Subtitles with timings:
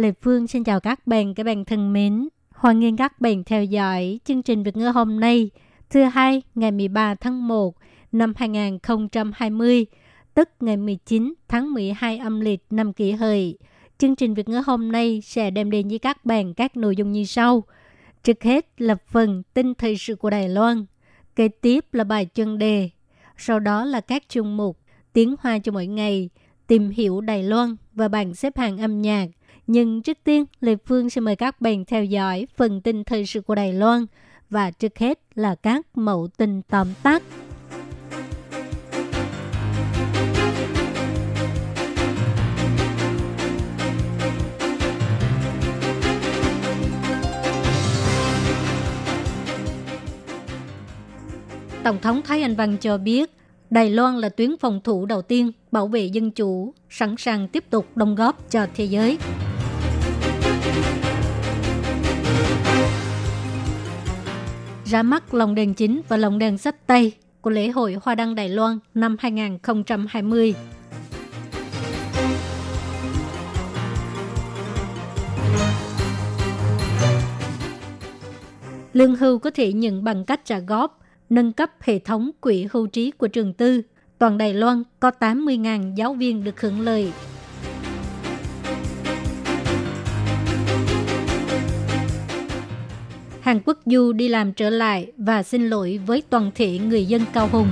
[0.00, 2.28] Lê Phương xin chào các bạn, các bạn thân mến.
[2.50, 5.50] Hoan nghênh các bạn theo dõi chương trình Việt ngữ hôm nay,
[5.90, 7.74] thứ hai ngày 13 tháng 1
[8.12, 9.86] năm 2020,
[10.34, 13.58] tức ngày 19 tháng 12 âm lịch năm kỷ hợi.
[13.98, 17.12] Chương trình Việt ngữ hôm nay sẽ đem đến với các bạn các nội dung
[17.12, 17.64] như sau.
[18.22, 20.84] Trước hết là phần tin thời sự của Đài Loan,
[21.36, 22.90] kế tiếp là bài chân đề,
[23.36, 24.78] sau đó là các chương mục
[25.12, 26.30] tiếng hoa cho mỗi ngày,
[26.66, 29.26] tìm hiểu Đài Loan và bảng xếp hạng âm nhạc.
[29.72, 33.40] Nhưng trước tiên, Lê Phương sẽ mời các bạn theo dõi phần tin thời sự
[33.40, 34.06] của Đài Loan
[34.50, 37.22] và trước hết là các mẫu tin tóm tắt.
[51.84, 53.30] Tổng thống Thái Anh Văn cho biết,
[53.70, 57.64] Đài Loan là tuyến phòng thủ đầu tiên bảo vệ dân chủ, sẵn sàng tiếp
[57.70, 59.18] tục đóng góp cho thế giới.
[64.90, 68.34] Ra mắt lồng đèn chính và lồng đèn sách tây của lễ hội Hoa đăng
[68.34, 70.54] Đài Loan năm 2020.
[78.92, 82.86] Lương hưu có thể nhận bằng cách trả góp, nâng cấp hệ thống quỹ hưu
[82.86, 83.82] trí của trường tư.
[84.18, 87.12] Toàn Đài Loan có 80.000 giáo viên được hưởng lợi.
[93.50, 97.22] Hàn Quốc Du đi làm trở lại và xin lỗi với toàn thể người dân
[97.32, 97.68] Cao Hùng.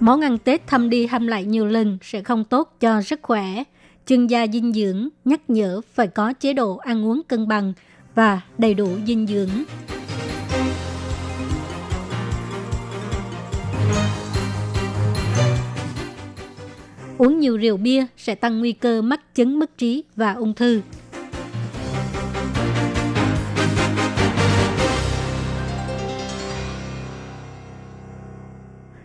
[0.00, 3.64] Món ăn Tết thăm đi thăm lại nhiều lần sẽ không tốt cho sức khỏe.
[4.06, 7.72] Chuyên gia dinh dưỡng nhắc nhở phải có chế độ ăn uống cân bằng
[8.14, 9.50] và đầy đủ dinh dưỡng.
[17.18, 20.80] Uống nhiều rượu bia sẽ tăng nguy cơ mắc chứng mất trí và ung thư.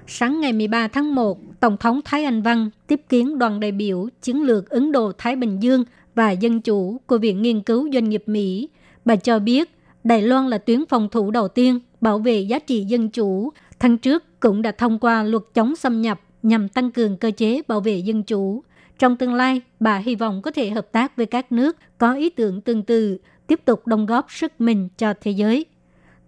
[0.07, 4.07] Sáng ngày 13 tháng 1, Tổng thống Thái Anh Văn tiếp kiến đoàn đại biểu
[4.21, 5.83] chiến lược Ấn Độ-Thái Bình Dương
[6.15, 8.69] và Dân Chủ của Viện Nghiên cứu Doanh nghiệp Mỹ.
[9.05, 9.69] Bà cho biết
[10.03, 13.53] Đài Loan là tuyến phòng thủ đầu tiên bảo vệ giá trị dân chủ.
[13.79, 17.61] Tháng trước cũng đã thông qua luật chống xâm nhập nhằm tăng cường cơ chế
[17.67, 18.63] bảo vệ dân chủ.
[18.99, 22.29] Trong tương lai, bà hy vọng có thể hợp tác với các nước có ý
[22.29, 23.17] tưởng tương tự,
[23.47, 25.65] tiếp tục đóng góp sức mình cho thế giới.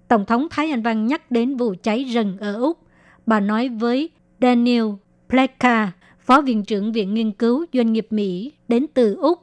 [0.07, 2.77] Tổng thống Thái Anh Văn nhắc đến vụ cháy rừng ở Úc.
[3.25, 4.09] Bà nói với
[4.41, 4.85] Daniel
[5.29, 9.39] Pleka, Phó Viện trưởng Viện Nghiên cứu Doanh nghiệp Mỹ đến từ Úc,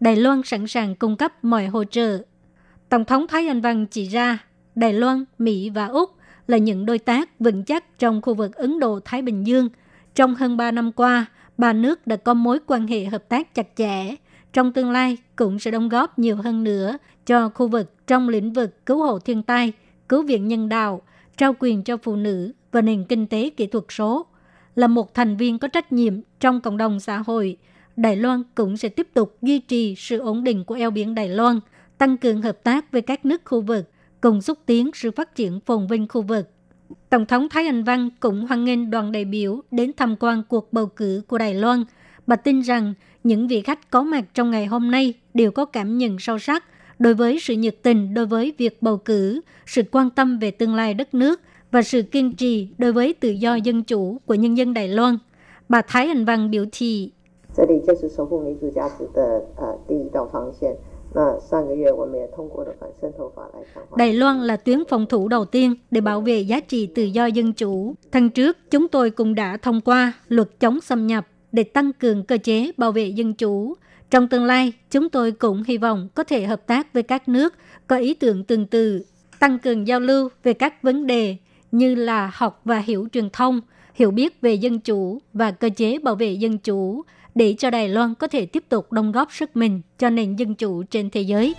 [0.00, 2.22] Đài Loan sẵn sàng cung cấp mọi hỗ trợ.
[2.88, 4.38] Tổng thống Thái Anh Văn chỉ ra,
[4.74, 6.10] Đài Loan, Mỹ và Úc
[6.46, 9.68] là những đối tác vững chắc trong khu vực Ấn Độ-Thái Bình Dương.
[10.14, 11.26] Trong hơn 3 năm qua,
[11.58, 14.14] ba nước đã có mối quan hệ hợp tác chặt chẽ.
[14.52, 18.52] Trong tương lai cũng sẽ đóng góp nhiều hơn nữa cho khu vực trong lĩnh
[18.52, 19.72] vực cứu hộ thiên tai,
[20.08, 21.02] cứu viện nhân đạo,
[21.36, 24.26] trao quyền cho phụ nữ và nền kinh tế kỹ thuật số.
[24.76, 27.56] Là một thành viên có trách nhiệm trong cộng đồng xã hội,
[27.96, 31.28] Đài Loan cũng sẽ tiếp tục duy trì sự ổn định của eo biển Đài
[31.28, 31.60] Loan,
[31.98, 35.60] tăng cường hợp tác với các nước khu vực, cùng xúc tiến sự phát triển
[35.60, 36.53] phồn vinh khu vực.
[37.10, 40.72] Tổng thống Thái Anh Văn cũng hoan nghênh đoàn đại biểu đến tham quan cuộc
[40.72, 41.84] bầu cử của Đài Loan.
[42.26, 42.94] Bà tin rằng
[43.24, 46.64] những vị khách có mặt trong ngày hôm nay đều có cảm nhận sâu sắc
[46.98, 50.74] đối với sự nhiệt tình đối với việc bầu cử, sự quan tâm về tương
[50.74, 51.40] lai đất nước
[51.70, 55.18] và sự kiên trì đối với tự do dân chủ của nhân dân Đài Loan.
[55.68, 57.10] Bà Thái Anh Văn biểu thị,
[57.56, 57.80] 这里
[63.96, 67.26] Đài Loan là tuyến phòng thủ đầu tiên để bảo vệ giá trị tự do
[67.26, 67.94] dân chủ.
[68.12, 72.24] Tháng trước, chúng tôi cũng đã thông qua luật chống xâm nhập để tăng cường
[72.24, 73.74] cơ chế bảo vệ dân chủ.
[74.10, 77.54] Trong tương lai, chúng tôi cũng hy vọng có thể hợp tác với các nước
[77.86, 79.04] có ý tưởng tương tự,
[79.40, 81.36] tăng cường giao lưu về các vấn đề
[81.72, 83.60] như là học và hiểu truyền thông,
[83.94, 87.02] hiểu biết về dân chủ và cơ chế bảo vệ dân chủ,
[87.34, 90.54] để cho Đài Loan có thể tiếp tục đóng góp sức mình cho nền dân
[90.54, 91.54] chủ trên thế giới.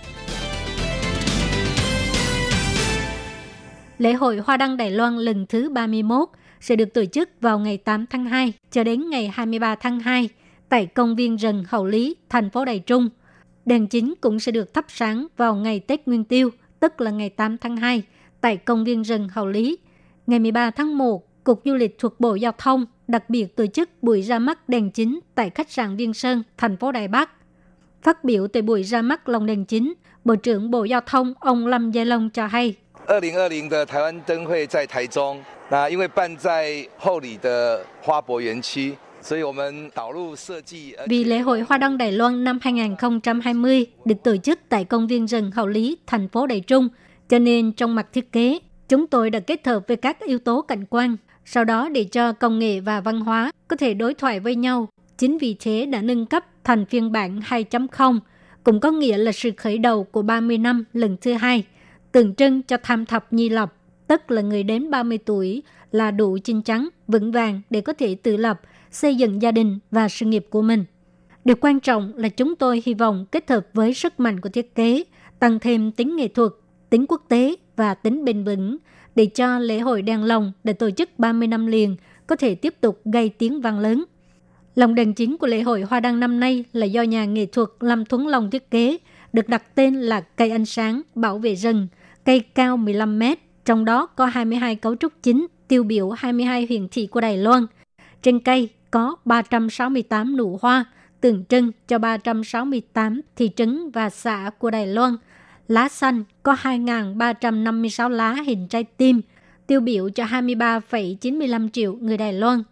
[3.98, 6.28] Lễ hội Hoa đăng Đài Loan lần thứ 31
[6.60, 10.28] sẽ được tổ chức vào ngày 8 tháng 2 cho đến ngày 23 tháng 2
[10.68, 13.08] tại công viên rừng Hậu Lý, thành phố Đài Trung.
[13.64, 16.50] Đèn chính cũng sẽ được thắp sáng vào ngày Tết Nguyên Tiêu,
[16.80, 18.02] tức là ngày 8 tháng 2,
[18.40, 19.78] tại công viên rừng Hậu Lý.
[20.26, 23.89] Ngày 13 tháng 1, Cục Du lịch thuộc Bộ Giao thông đặc biệt tổ chức
[24.01, 27.29] buổi ra mắt đèn chính tại khách sạn Viên Sơn, thành phố Đài Bắc.
[28.01, 29.93] Phát biểu tại buổi ra mắt lồng đèn chính,
[30.25, 32.75] Bộ trưởng Bộ Giao thông ông Lâm Gia Long cho hay.
[33.07, 40.95] 2020的台湾灯会在台中，那因为办在后里的花博园区，所以我们导入设计。
[41.07, 45.27] Vì lễ hội Hoa Đăng Đài Loan năm 2020 được tổ chức tại công viên
[45.27, 46.89] rừng Hậu Lý, thành phố Đài Trung,
[47.29, 48.59] cho nên trong mặt thiết kế,
[48.89, 51.17] chúng tôi đã kết hợp với các yếu tố cảnh quan,
[51.48, 54.88] sau đó để cho công nghệ và văn hóa có thể đối thoại với nhau.
[55.18, 58.18] Chính vì thế đã nâng cấp thành phiên bản 2.0,
[58.64, 61.64] cũng có nghĩa là sự khởi đầu của 30 năm lần thứ hai,
[62.12, 63.74] tượng trưng cho tham thập nhi lập,
[64.06, 65.62] tức là người đến 30 tuổi
[65.92, 68.60] là đủ chín chắn, vững vàng để có thể tự lập,
[68.90, 70.84] xây dựng gia đình và sự nghiệp của mình.
[71.44, 74.74] Điều quan trọng là chúng tôi hy vọng kết hợp với sức mạnh của thiết
[74.74, 75.04] kế,
[75.38, 76.52] tăng thêm tính nghệ thuật,
[76.90, 78.76] tính quốc tế và tính bền vững
[79.16, 81.96] để cho lễ hội đèn lồng đã tổ chức 30 năm liền
[82.26, 84.04] có thể tiếp tục gây tiếng vang lớn.
[84.74, 87.68] Lồng đèn chính của lễ hội Hoa Đăng năm nay là do nhà nghệ thuật
[87.80, 88.96] Lâm Thuấn Long thiết kế,
[89.32, 91.88] được đặt tên là cây ánh sáng bảo vệ rừng,
[92.24, 96.88] cây cao 15 mét, trong đó có 22 cấu trúc chính tiêu biểu 22 huyện
[96.88, 97.66] thị của Đài Loan.
[98.22, 100.84] Trên cây có 368 nụ hoa,
[101.20, 105.16] tượng trưng cho 368 thị trấn và xã của Đài Loan.
[105.68, 109.20] Lá xanh có 2.356 lá hình trái tim,
[109.66, 112.62] tiêu biểu cho 23,95 triệu người Đài Loan.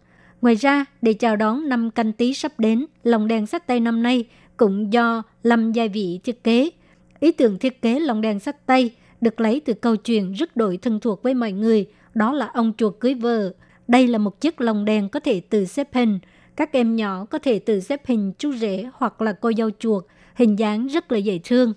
[0.41, 4.03] Ngoài ra, để chào đón năm canh tí sắp đến, lồng đèn sách tay năm
[4.03, 4.25] nay
[4.57, 6.69] cũng do Lâm Gia Vị thiết kế.
[7.19, 10.77] Ý tưởng thiết kế lồng đèn sách tay được lấy từ câu chuyện rất đổi
[10.77, 13.53] thân thuộc với mọi người, đó là ông chuột cưới vợ.
[13.87, 16.19] Đây là một chiếc lồng đèn có thể tự xếp hình.
[16.55, 20.05] Các em nhỏ có thể tự xếp hình chú rể hoặc là cô dâu chuột,
[20.35, 21.73] hình dáng rất là dễ thương.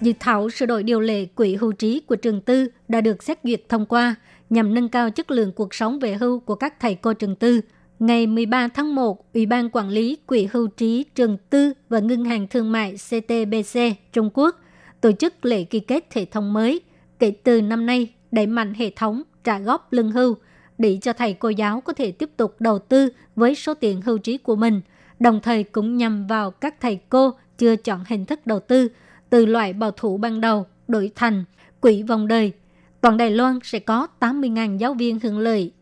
[0.00, 3.38] Dự thảo sửa đổi điều lệ quỹ hưu trí của trường tư đã được xét
[3.44, 4.14] duyệt thông qua
[4.50, 7.60] nhằm nâng cao chất lượng cuộc sống về hưu của các thầy cô trường tư.
[7.98, 12.24] Ngày 13 tháng 1, Ủy ban Quản lý Quỹ hưu trí trường tư và Ngân
[12.24, 13.80] hàng Thương mại CTBC
[14.12, 14.60] Trung Quốc
[15.00, 16.80] tổ chức lễ ký kết hệ thống mới.
[17.18, 20.36] Kể từ năm nay, đẩy mạnh hệ thống trả góp lương hưu
[20.78, 24.18] để cho thầy cô giáo có thể tiếp tục đầu tư với số tiền hưu
[24.18, 24.80] trí của mình,
[25.18, 28.88] đồng thời cũng nhằm vào các thầy cô chưa chọn hình thức đầu tư
[29.30, 31.44] từ loại bảo thủ ban đầu đổi thành
[31.80, 32.52] quỹ vòng đời.
[33.00, 35.72] Toàn Đài Loan sẽ có 80.000 giáo viên hưởng lợi.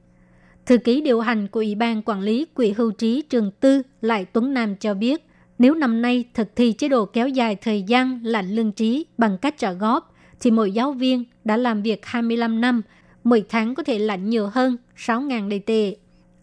[0.67, 4.25] Thư ký điều hành của Ủy ban Quản lý Quỹ hưu trí trường tư Lại
[4.25, 5.27] Tuấn Nam cho biết,
[5.59, 9.39] nếu năm nay thực thi chế độ kéo dài thời gian lãnh lương trí bằng
[9.39, 12.83] cách trả góp, thì mỗi giáo viên đã làm việc 25 năm,
[13.25, 15.97] mỗi tháng có thể lãnh nhiều hơn 6.000 đầy tệ.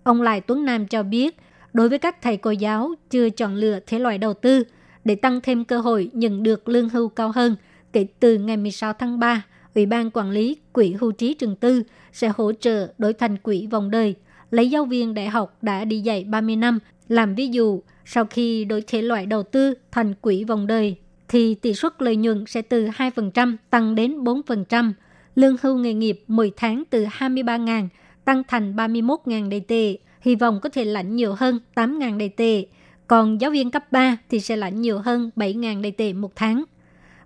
[0.03, 1.37] Ông Lại Tuấn Nam cho biết,
[1.73, 4.63] đối với các thầy cô giáo chưa chọn lựa thể loại đầu tư,
[5.05, 7.55] để tăng thêm cơ hội nhận được lương hưu cao hơn,
[7.93, 11.83] kể từ ngày 16 tháng 3, Ủy ban Quản lý Quỹ hưu trí trường tư
[12.13, 14.15] sẽ hỗ trợ đổi thành quỹ vòng đời,
[14.51, 18.65] lấy giáo viên đại học đã đi dạy 30 năm làm ví dụ, sau khi
[18.65, 20.95] đổi thể loại đầu tư thành quỹ vòng đời,
[21.27, 24.93] thì tỷ suất lợi nhuận sẽ từ 2% tăng đến 4%.
[25.35, 27.87] Lương hưu nghề nghiệp mỗi tháng từ 23.000
[28.25, 32.65] tăng thành 31.000 đầy tệ, hy vọng có thể lãnh nhiều hơn 8.000 đầy tệ.
[33.07, 36.63] Còn giáo viên cấp 3 thì sẽ lãnh nhiều hơn 7.000 đầy tệ một tháng.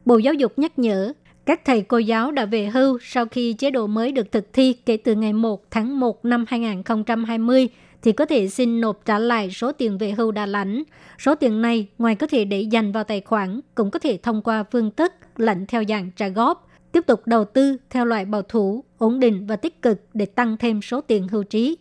[0.06, 1.14] Bộ Giáo dục nhắc nhở,
[1.46, 4.74] các thầy cô giáo đã về hưu sau khi chế độ mới được thực thi
[4.86, 7.70] kể từ ngày 1 tháng 1 năm 2020
[8.02, 10.84] thì có thể xin nộp trả lại số tiền về hưu đã lãnh.
[11.20, 14.42] Số tiền này ngoài có thể để dành vào tài khoản, cũng có thể thông
[14.42, 18.42] qua phương thức lãnh theo dạng trả góp, tiếp tục đầu tư theo loại bảo
[18.42, 21.78] thủ, ổn định và tích cực để tăng thêm số tiền hưu trí.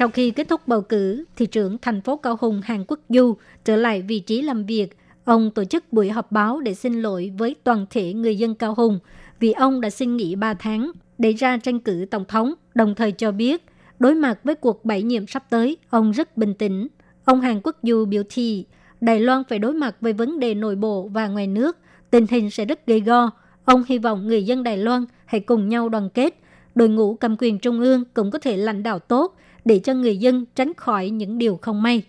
[0.00, 3.36] Sau khi kết thúc bầu cử, thị trưởng thành phố Cao Hùng Hàn Quốc Du
[3.64, 4.96] trở lại vị trí làm việc.
[5.24, 8.74] Ông tổ chức buổi họp báo để xin lỗi với toàn thể người dân Cao
[8.74, 8.98] Hùng
[9.40, 13.12] vì ông đã xin nghỉ 3 tháng để ra tranh cử tổng thống, đồng thời
[13.12, 13.64] cho biết
[13.98, 16.88] đối mặt với cuộc bãi nhiệm sắp tới, ông rất bình tĩnh.
[17.24, 18.64] Ông Hàn Quốc Du biểu thị
[19.00, 21.76] Đài Loan phải đối mặt với vấn đề nội bộ và ngoài nước,
[22.10, 23.30] tình hình sẽ rất gây go.
[23.64, 26.34] Ông hy vọng người dân Đài Loan hãy cùng nhau đoàn kết,
[26.74, 30.16] đội ngũ cầm quyền trung ương cũng có thể lãnh đạo tốt để cho người
[30.16, 32.02] dân tránh khỏi những điều không may.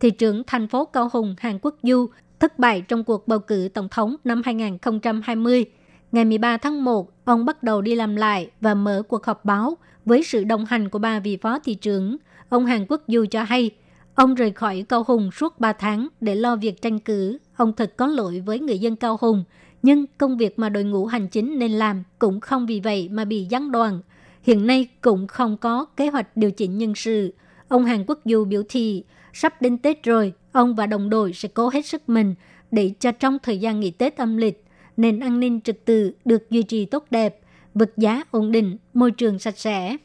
[0.00, 2.06] Thị trưởng thành phố Cao Hùng Hàn Quốc Du
[2.40, 5.64] thất bại trong cuộc bầu cử tổng thống năm 2020.
[6.12, 9.76] Ngày 13 tháng 1, ông bắt đầu đi làm lại và mở cuộc họp báo
[10.04, 12.16] với sự đồng hành của ba vị phó thị trưởng.
[12.48, 13.70] Ông Hàn Quốc Du cho hay,
[14.14, 17.38] Ông rời khỏi Cao Hùng suốt 3 tháng để lo việc tranh cử.
[17.56, 19.44] Ông thật có lỗi với người dân Cao Hùng,
[19.82, 23.24] nhưng công việc mà đội ngũ hành chính nên làm cũng không vì vậy mà
[23.24, 24.00] bị gián đoạn.
[24.42, 27.34] Hiện nay cũng không có kế hoạch điều chỉnh nhân sự.
[27.68, 31.48] Ông Hàn Quốc Du biểu thị, sắp đến Tết rồi, ông và đồng đội sẽ
[31.54, 32.34] cố hết sức mình
[32.70, 34.64] để cho trong thời gian nghỉ Tết âm lịch,
[34.96, 37.40] nền an ninh trật tự được duy trì tốt đẹp,
[37.74, 39.96] vật giá ổn định, môi trường sạch sẽ.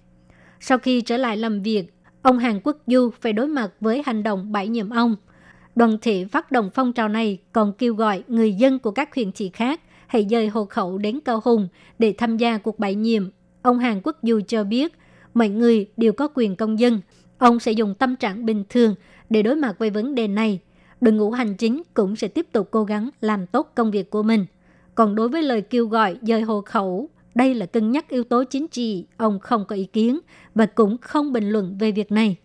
[0.60, 4.24] Sau khi trở lại làm việc, ông Hàn Quốc Du phải đối mặt với hành
[4.24, 5.16] động bãi nhiệm ông.
[5.76, 9.32] Đoàn thể phát động phong trào này còn kêu gọi người dân của các huyện
[9.32, 11.68] thị khác hãy dời hộ khẩu đến Cao Hùng
[12.00, 13.30] để tham gia cuộc bãi nhiệm.
[13.68, 14.94] Ông Hàn Quốc Du cho biết,
[15.34, 17.02] mọi người đều có quyền công dân.
[17.38, 18.96] Ông sẽ dùng tâm trạng bình thường
[19.30, 20.60] để đối mặt với vấn đề này.
[21.02, 24.24] Đội ngũ hành chính cũng sẽ tiếp tục cố gắng làm tốt công việc của
[24.24, 24.46] mình.
[24.96, 28.44] Còn đối với lời kêu gọi dời hộ khẩu, đây là cân nhắc yếu tố
[28.44, 30.20] chính trị, ông không có ý kiến
[30.56, 32.36] và cũng không bình luận về việc này.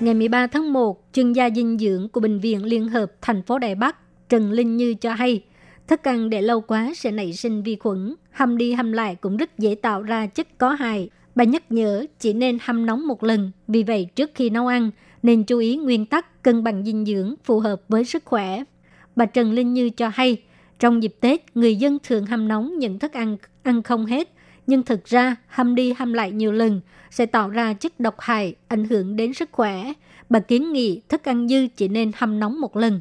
[0.00, 3.58] Ngày 13 tháng 1, chuyên gia dinh dưỡng của Bệnh viện Liên hợp thành phố
[3.58, 3.96] Đài Bắc
[4.28, 5.42] Trần Linh Như cho hay,
[5.88, 9.36] thức ăn để lâu quá sẽ nảy sinh vi khuẩn, hâm đi hâm lại cũng
[9.36, 11.10] rất dễ tạo ra chất có hại.
[11.34, 14.90] Bà nhắc nhở chỉ nên hâm nóng một lần, vì vậy trước khi nấu ăn,
[15.22, 18.64] nên chú ý nguyên tắc cân bằng dinh dưỡng phù hợp với sức khỏe.
[19.16, 20.42] Bà Trần Linh Như cho hay,
[20.78, 24.28] trong dịp Tết, người dân thường hâm nóng những thức ăn ăn không hết,
[24.66, 26.80] nhưng thực ra hâm đi hâm lại nhiều lần
[27.10, 29.92] sẽ tạo ra chất độc hại, ảnh hưởng đến sức khỏe.
[30.30, 33.00] Bà kiến nghị thức ăn dư chỉ nên hâm nóng một lần.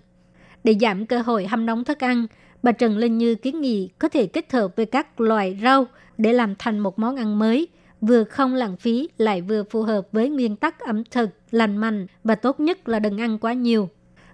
[0.63, 2.27] Để giảm cơ hội hâm nóng thức ăn,
[2.68, 5.86] bà Trần Linh Như kiến nghị có thể kết hợp với các loại rau
[6.18, 7.68] để làm thành một món ăn mới,
[8.02, 12.08] vừa không lãng phí lại vừa phù hợp với nguyên tắc ẩm thực, lành mạnh
[12.24, 13.90] và tốt nhất là đừng ăn quá nhiều.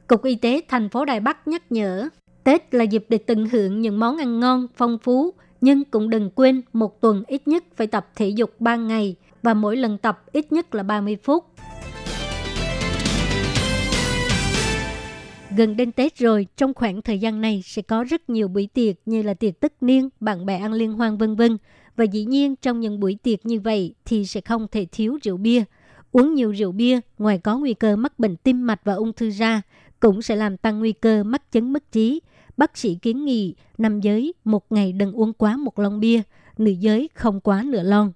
[0.07, 2.09] Cục Y tế thành phố Đài Bắc nhắc nhở,
[2.43, 6.29] Tết là dịp để tận hưởng những món ăn ngon, phong phú, nhưng cũng đừng
[6.35, 10.23] quên một tuần ít nhất phải tập thể dục 3 ngày và mỗi lần tập
[10.31, 11.45] ít nhất là 30 phút.
[15.57, 18.95] Gần đến Tết rồi, trong khoảng thời gian này sẽ có rất nhiều buổi tiệc
[19.05, 21.57] như là tiệc tất niên, bạn bè ăn liên hoan vân vân.
[21.95, 25.37] Và dĩ nhiên trong những buổi tiệc như vậy thì sẽ không thể thiếu rượu
[25.37, 25.63] bia.
[26.11, 29.29] Uống nhiều rượu bia, ngoài có nguy cơ mắc bệnh tim mạch và ung thư
[29.29, 29.61] ra,
[29.99, 32.21] cũng sẽ làm tăng nguy cơ mắc chứng mất trí.
[32.57, 36.21] Bác sĩ kiến nghị nam giới một ngày đừng uống quá một lon bia,
[36.57, 38.11] nữ giới không quá nửa lon.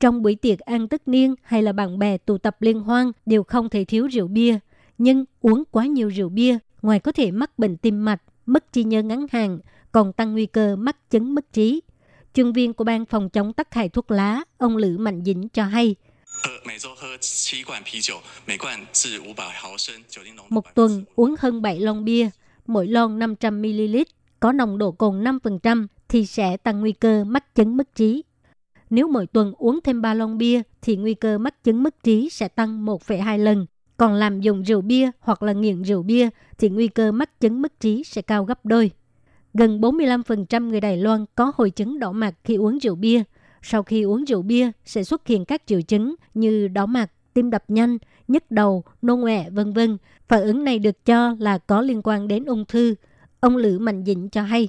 [0.00, 3.42] Trong buổi tiệc ăn tất niên hay là bạn bè tụ tập liên hoan đều
[3.42, 4.58] không thể thiếu rượu bia.
[5.02, 8.84] Nhưng uống quá nhiều rượu bia, ngoài có thể mắc bệnh tim mạch, mất trí
[8.84, 9.58] nhớ ngắn hạn,
[9.92, 11.80] còn tăng nguy cơ mắc chứng mất trí.
[12.34, 15.64] Chuyên viên của ban phòng chống tắc hại thuốc lá, ông Lữ Mạnh Dĩnh cho
[15.64, 15.96] hay,
[20.48, 22.28] một tuần uống hơn 7 lon bia,
[22.66, 24.04] mỗi lon 500ml,
[24.40, 28.22] có nồng độ cồn 5% thì sẽ tăng nguy cơ mắc chứng mất trí.
[28.90, 32.30] Nếu mỗi tuần uống thêm 3 lon bia thì nguy cơ mắc chứng mất trí
[32.30, 33.66] sẽ tăng 1,2 lần.
[34.00, 36.28] Còn làm dùng rượu bia hoặc là nghiện rượu bia
[36.58, 38.90] thì nguy cơ mắc chứng mất trí sẽ cao gấp đôi.
[39.54, 43.22] Gần 45% người Đài Loan có hội chứng đỏ mặt khi uống rượu bia.
[43.62, 47.50] Sau khi uống rượu bia sẽ xuất hiện các triệu chứng như đỏ mặt, tim
[47.50, 49.98] đập nhanh, nhức đầu, nôn ọe, vân vân.
[50.28, 52.94] Phản ứng này được cho là có liên quan đến ung thư.
[53.40, 54.68] Ông Lữ Mạnh Dĩnh cho hay.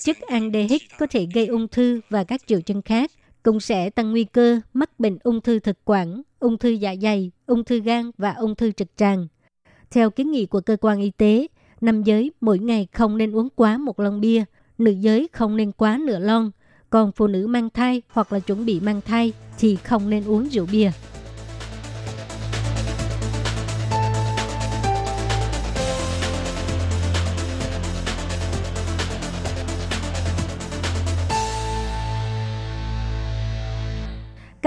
[0.00, 3.10] Chất aldehyde có thể gây ung thư và các triệu chứng khác,
[3.42, 7.30] cũng sẽ tăng nguy cơ mắc bệnh ung thư thực quản, ung thư dạ dày,
[7.46, 9.26] ung thư gan và ung thư trực tràng.
[9.90, 11.46] Theo kiến nghị của cơ quan y tế,
[11.80, 14.44] nam giới mỗi ngày không nên uống quá một lon bia,
[14.78, 16.50] nữ giới không nên quá nửa lon,
[16.90, 20.48] còn phụ nữ mang thai hoặc là chuẩn bị mang thai thì không nên uống
[20.48, 20.90] rượu bia.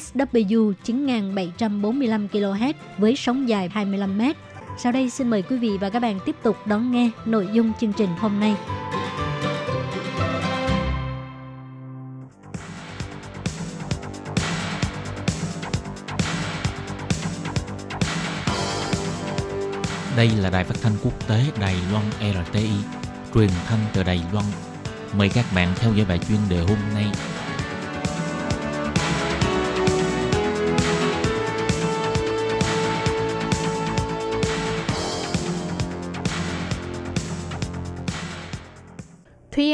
[0.00, 4.22] SW 9745 kHz với sóng dài 25 m.
[4.78, 7.72] Sau đây xin mời quý vị và các bạn tiếp tục đón nghe nội dung
[7.80, 8.54] chương trình hôm nay.
[20.16, 22.70] Đây là đài phát thanh quốc tế Đài Loan RTI,
[23.34, 24.44] truyền thanh từ Đài Loan.
[25.18, 27.06] Mời các bạn theo dõi bài chuyên đề hôm nay.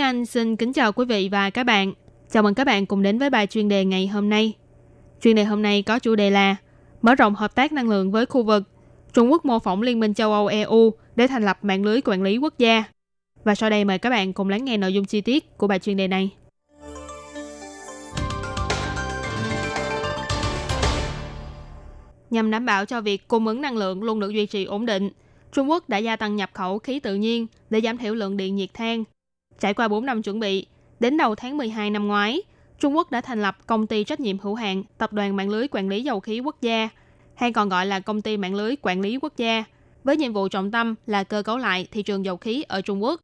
[0.09, 1.93] Anh xin kính chào quý vị và các bạn.
[2.31, 4.53] Chào mừng các bạn cùng đến với bài chuyên đề ngày hôm nay.
[5.21, 6.57] Chuyên đề hôm nay có chủ đề là
[7.03, 8.63] mở rộng hợp tác năng lượng với khu vực.
[9.13, 12.23] Trung Quốc mô phỏng Liên minh châu Âu EU để thành lập mạng lưới quản
[12.23, 12.85] lý quốc gia.
[13.45, 15.79] Và sau đây mời các bạn cùng lắng nghe nội dung chi tiết của bài
[15.79, 16.31] chuyên đề này.
[22.31, 25.11] Nhằm đảm bảo cho việc cung ứng năng lượng luôn được duy trì ổn định,
[25.53, 28.57] Trung Quốc đã gia tăng nhập khẩu khí tự nhiên để giảm thiểu lượng điện
[28.57, 29.05] nhiệt than.
[29.61, 30.67] Trải qua 4 năm chuẩn bị,
[31.01, 32.43] đến đầu tháng 12 năm ngoái,
[32.79, 35.69] Trung Quốc đã thành lập công ty trách nhiệm hữu hạn Tập đoàn Mạng lưới
[35.69, 36.89] Quản lý Dầu khí Quốc gia,
[37.35, 39.65] hay còn gọi là Công ty Mạng lưới Quản lý Quốc gia,
[40.05, 43.03] với nhiệm vụ trọng tâm là cơ cấu lại thị trường dầu khí ở Trung
[43.03, 43.21] Quốc.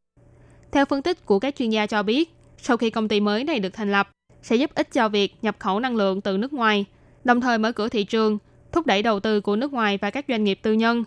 [0.72, 3.60] Theo phân tích của các chuyên gia cho biết, sau khi công ty mới này
[3.60, 4.10] được thành lập,
[4.42, 6.84] sẽ giúp ích cho việc nhập khẩu năng lượng từ nước ngoài,
[7.24, 8.38] đồng thời mở cửa thị trường,
[8.72, 11.04] thúc đẩy đầu tư của nước ngoài và các doanh nghiệp tư nhân.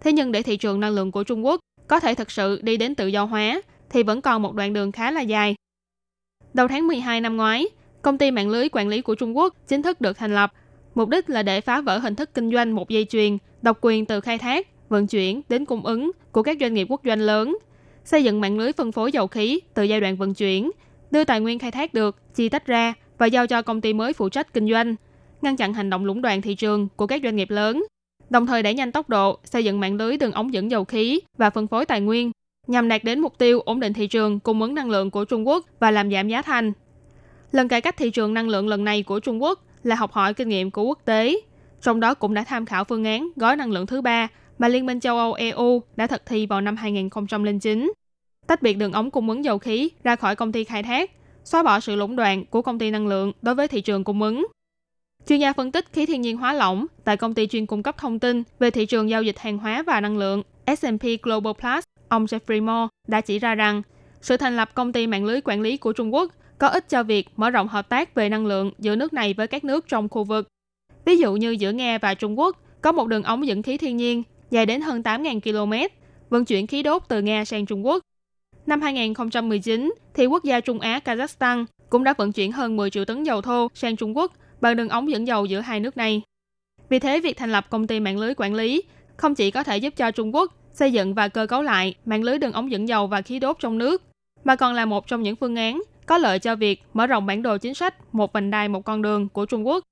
[0.00, 2.76] Thế nhưng để thị trường năng lượng của Trung Quốc có thể thực sự đi
[2.76, 5.54] đến tự do hóa, thì vẫn còn một đoạn đường khá là dài.
[6.54, 7.66] Đầu tháng 12 năm ngoái,
[8.02, 10.52] công ty mạng lưới quản lý của Trung Quốc chính thức được thành lập.
[10.94, 14.06] Mục đích là để phá vỡ hình thức kinh doanh một dây chuyền, độc quyền
[14.06, 17.58] từ khai thác, vận chuyển đến cung ứng của các doanh nghiệp quốc doanh lớn,
[18.04, 20.70] xây dựng mạng lưới phân phối dầu khí từ giai đoạn vận chuyển,
[21.10, 24.12] đưa tài nguyên khai thác được, chia tách ra và giao cho công ty mới
[24.12, 24.94] phụ trách kinh doanh,
[25.42, 27.84] ngăn chặn hành động lũng đoạn thị trường của các doanh nghiệp lớn,
[28.30, 31.20] đồng thời đẩy nhanh tốc độ xây dựng mạng lưới đường ống dẫn dầu khí
[31.38, 32.30] và phân phối tài nguyên
[32.70, 35.48] nhằm đạt đến mục tiêu ổn định thị trường cung ứng năng lượng của Trung
[35.48, 36.72] Quốc và làm giảm giá thành.
[37.52, 40.34] Lần cải cách thị trường năng lượng lần này của Trung Quốc là học hỏi
[40.34, 41.40] kinh nghiệm của quốc tế,
[41.82, 44.86] trong đó cũng đã tham khảo phương án gói năng lượng thứ ba mà Liên
[44.86, 47.92] minh châu Âu EU đã thực thi vào năm 2009,
[48.46, 51.10] tách biệt đường ống cung ứng dầu khí ra khỏi công ty khai thác,
[51.44, 54.22] xóa bỏ sự lũng đoạn của công ty năng lượng đối với thị trường cung
[54.22, 54.46] ứng.
[55.26, 57.98] Chuyên gia phân tích khí thiên nhiên hóa lỏng tại công ty chuyên cung cấp
[57.98, 61.84] thông tin về thị trường giao dịch hàng hóa và năng lượng S&P Global Plus
[62.10, 63.82] ông Jeffrey Moore đã chỉ ra rằng
[64.20, 67.02] sự thành lập công ty mạng lưới quản lý của Trung Quốc có ích cho
[67.02, 70.08] việc mở rộng hợp tác về năng lượng giữa nước này với các nước trong
[70.08, 70.48] khu vực.
[71.04, 73.96] Ví dụ như giữa Nga và Trung Quốc có một đường ống dẫn khí thiên
[73.96, 75.94] nhiên dài đến hơn 8.000 km,
[76.30, 78.02] vận chuyển khí đốt từ Nga sang Trung Quốc.
[78.66, 83.04] Năm 2019, thì quốc gia Trung Á Kazakhstan cũng đã vận chuyển hơn 10 triệu
[83.04, 86.22] tấn dầu thô sang Trung Quốc bằng đường ống dẫn dầu giữa hai nước này.
[86.88, 88.82] Vì thế, việc thành lập công ty mạng lưới quản lý
[89.16, 92.22] không chỉ có thể giúp cho Trung Quốc xây dựng và cơ cấu lại mạng
[92.22, 94.02] lưới đường ống dẫn dầu và khí đốt trong nước,
[94.44, 97.42] mà còn là một trong những phương án có lợi cho việc mở rộng bản
[97.42, 99.84] đồ chính sách một vành đai một con đường của Trung Quốc.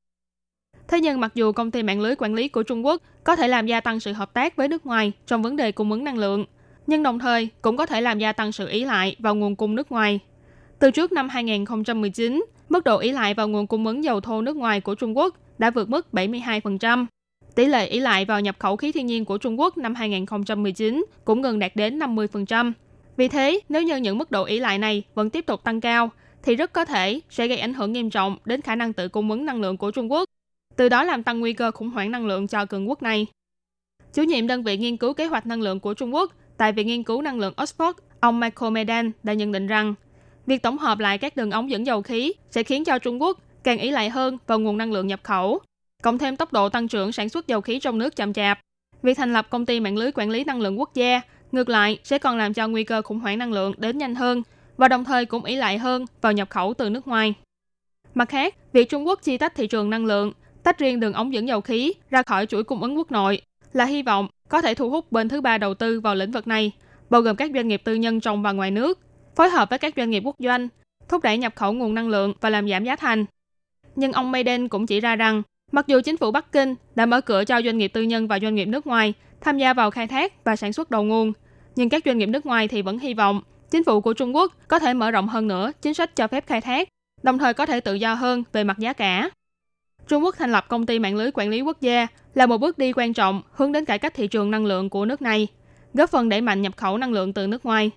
[0.88, 3.48] Thế nhưng mặc dù công ty mạng lưới quản lý của Trung Quốc có thể
[3.48, 6.18] làm gia tăng sự hợp tác với nước ngoài trong vấn đề cung ứng năng
[6.18, 6.44] lượng,
[6.86, 9.74] nhưng đồng thời cũng có thể làm gia tăng sự ý lại vào nguồn cung
[9.74, 10.20] nước ngoài.
[10.78, 14.56] Từ trước năm 2019, mức độ ý lại vào nguồn cung ứng dầu thô nước
[14.56, 17.06] ngoài của Trung Quốc đã vượt mức 72%.
[17.58, 21.04] Tỷ lệ ý lại vào nhập khẩu khí thiên nhiên của Trung Quốc năm 2019
[21.24, 22.72] cũng gần đạt đến 50%.
[23.16, 26.10] Vì thế, nếu như những mức độ ý lại này vẫn tiếp tục tăng cao,
[26.42, 29.30] thì rất có thể sẽ gây ảnh hưởng nghiêm trọng đến khả năng tự cung
[29.30, 30.24] ứng năng lượng của Trung Quốc,
[30.76, 33.26] từ đó làm tăng nguy cơ khủng hoảng năng lượng cho cường quốc này.
[34.14, 36.86] Chủ nhiệm đơn vị nghiên cứu kế hoạch năng lượng của Trung Quốc tại Viện
[36.86, 39.94] Nghiên cứu Năng lượng Oxford, ông Michael Medan đã nhận định rằng,
[40.46, 43.38] việc tổng hợp lại các đường ống dẫn dầu khí sẽ khiến cho Trung Quốc
[43.64, 45.60] càng ý lại hơn vào nguồn năng lượng nhập khẩu,
[46.02, 48.60] cộng thêm tốc độ tăng trưởng sản xuất dầu khí trong nước chậm chạp.
[49.02, 51.20] Việc thành lập công ty mạng lưới quản lý năng lượng quốc gia
[51.52, 54.42] ngược lại sẽ còn làm cho nguy cơ khủng hoảng năng lượng đến nhanh hơn
[54.76, 57.34] và đồng thời cũng ý lại hơn vào nhập khẩu từ nước ngoài.
[58.14, 60.32] Mặt khác, việc Trung Quốc chi tách thị trường năng lượng,
[60.62, 63.40] tách riêng đường ống dẫn dầu khí ra khỏi chuỗi cung ứng quốc nội
[63.72, 66.46] là hy vọng có thể thu hút bên thứ ba đầu tư vào lĩnh vực
[66.46, 66.72] này,
[67.10, 68.98] bao gồm các doanh nghiệp tư nhân trong và ngoài nước,
[69.36, 70.68] phối hợp với các doanh nghiệp quốc doanh,
[71.08, 73.24] thúc đẩy nhập khẩu nguồn năng lượng và làm giảm giá thành.
[73.96, 77.20] Nhưng ông Mayden cũng chỉ ra rằng Mặc dù chính phủ Bắc Kinh đã mở
[77.20, 80.06] cửa cho doanh nghiệp tư nhân và doanh nghiệp nước ngoài tham gia vào khai
[80.06, 81.32] thác và sản xuất đầu nguồn,
[81.76, 84.52] nhưng các doanh nghiệp nước ngoài thì vẫn hy vọng chính phủ của Trung Quốc
[84.68, 86.88] có thể mở rộng hơn nữa chính sách cho phép khai thác,
[87.22, 89.30] đồng thời có thể tự do hơn về mặt giá cả.
[90.08, 92.78] Trung Quốc thành lập công ty mạng lưới quản lý quốc gia là một bước
[92.78, 95.46] đi quan trọng hướng đến cải cách thị trường năng lượng của nước này,
[95.94, 97.90] góp phần đẩy mạnh nhập khẩu năng lượng từ nước ngoài.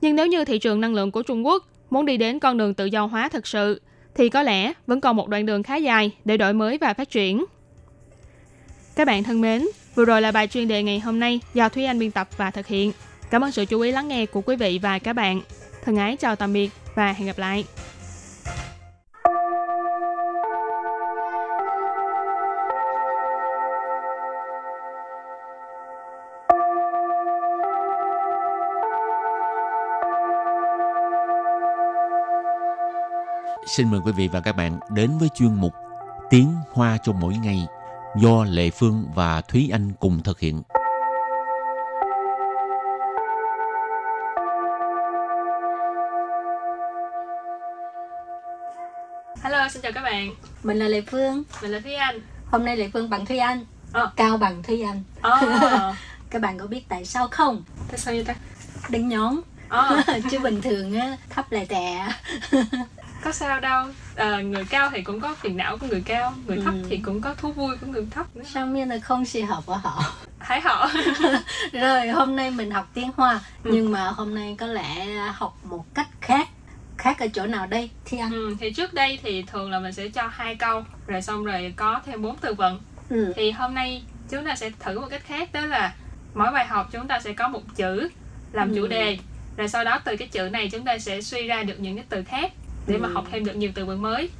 [0.00, 2.74] Nhưng nếu như thị trường năng lượng của Trung Quốc muốn đi đến con đường
[2.74, 3.80] tự do hóa thực sự,
[4.14, 7.10] thì có lẽ vẫn còn một đoạn đường khá dài để đổi mới và phát
[7.10, 7.44] triển.
[8.96, 11.84] Các bạn thân mến, vừa rồi là bài chuyên đề ngày hôm nay do Thúy
[11.84, 12.92] Anh biên tập và thực hiện.
[13.30, 15.40] Cảm ơn sự chú ý lắng nghe của quý vị và các bạn.
[15.84, 17.64] Thân ái chào tạm biệt và hẹn gặp lại.
[33.76, 35.72] Xin mời quý vị và các bạn đến với chuyên mục
[36.30, 37.66] Tiếng Hoa cho mỗi ngày
[38.16, 40.62] do Lệ Phương và Thúy Anh cùng thực hiện.
[49.42, 50.34] Hello, xin chào các bạn.
[50.62, 51.42] Mình là Lệ Phương.
[51.62, 52.20] Mình là Thúy Anh.
[52.50, 53.64] Hôm nay Lệ Phương bằng Thúy Anh.
[53.92, 54.12] Ờ.
[54.16, 55.02] Cao bằng Thúy Anh.
[55.18, 55.94] Oh,
[56.30, 57.62] Các bạn có biết tại sao không?
[57.88, 58.34] tại sao vậy ta?
[58.88, 59.40] Đứng nhóm.
[59.66, 62.08] Oh, Chứ bình thường á, thấp lại tè.
[63.24, 63.86] có sao đâu.
[64.16, 66.82] Ờ, người cao thì cũng có phiền não của người cao, người thấp Ừ.
[66.90, 68.42] thì cũng có thú vui của người thấp nữa.
[68.54, 70.04] Sao miên là không xì hợp của họ.
[70.38, 70.90] Hãy họ.
[71.72, 73.40] Rồi hôm nay mình học tiếng Hoa.
[73.64, 73.70] Ừ.
[73.74, 76.48] Nhưng mà hôm nay có lẽ học một cách khác.
[76.98, 77.90] Khác ở chỗ nào đây?
[78.04, 78.30] Thi Anh.
[78.32, 81.72] ừ, thì trước đây thì thường là mình sẽ cho hai câu, rồi xong rồi
[81.76, 82.80] có thêm bốn từ vựng.
[83.10, 83.32] Ừ.
[83.36, 85.94] Thì hôm nay chúng ta sẽ thử một cách khác đó là
[86.34, 88.08] mỗi bài học chúng ta sẽ có một chữ
[88.52, 88.88] làm chủ Ừ.
[88.88, 89.18] đề.
[89.56, 92.04] Rồi sau đó từ cái chữ này chúng ta sẽ suy ra được những cái
[92.08, 92.52] từ khác
[92.86, 93.00] để ừ.
[93.00, 94.30] mà học thêm được nhiều từ vựng mới.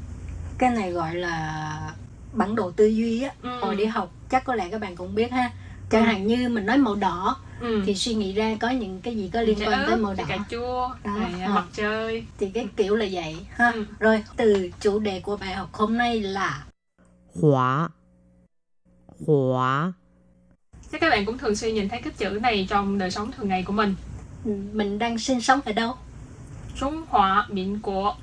[0.59, 1.95] Cái này gọi là
[2.33, 3.31] bản đồ tư duy á.
[3.43, 3.61] Ừ.
[3.61, 5.51] hồi đi học chắc có lẽ các bạn cũng biết ha.
[5.91, 6.07] Chẳng ừ.
[6.07, 7.83] hạn như mình nói màu đỏ ừ.
[7.87, 10.39] thì suy nghĩ ra có những cái gì có liên quan tới màu đỏ cà
[10.51, 11.53] chua đó, này, ờ.
[11.53, 12.25] mặt trời.
[12.39, 12.69] Thì cái ừ.
[12.77, 13.71] kiểu là vậy ha.
[13.71, 13.85] Ừ.
[13.99, 16.65] rồi từ chủ đề của bài học hôm nay là
[17.41, 17.89] hỏa
[19.27, 19.93] hỏa.
[20.93, 23.49] chắc các bạn cũng thường xuyên nhìn thấy cái chữ này trong đời sống thường
[23.49, 23.95] ngày của mình.
[24.45, 25.95] Ừ, mình đang sinh sống ở đâu?
[26.77, 27.07] Trung
[27.83, 28.17] của.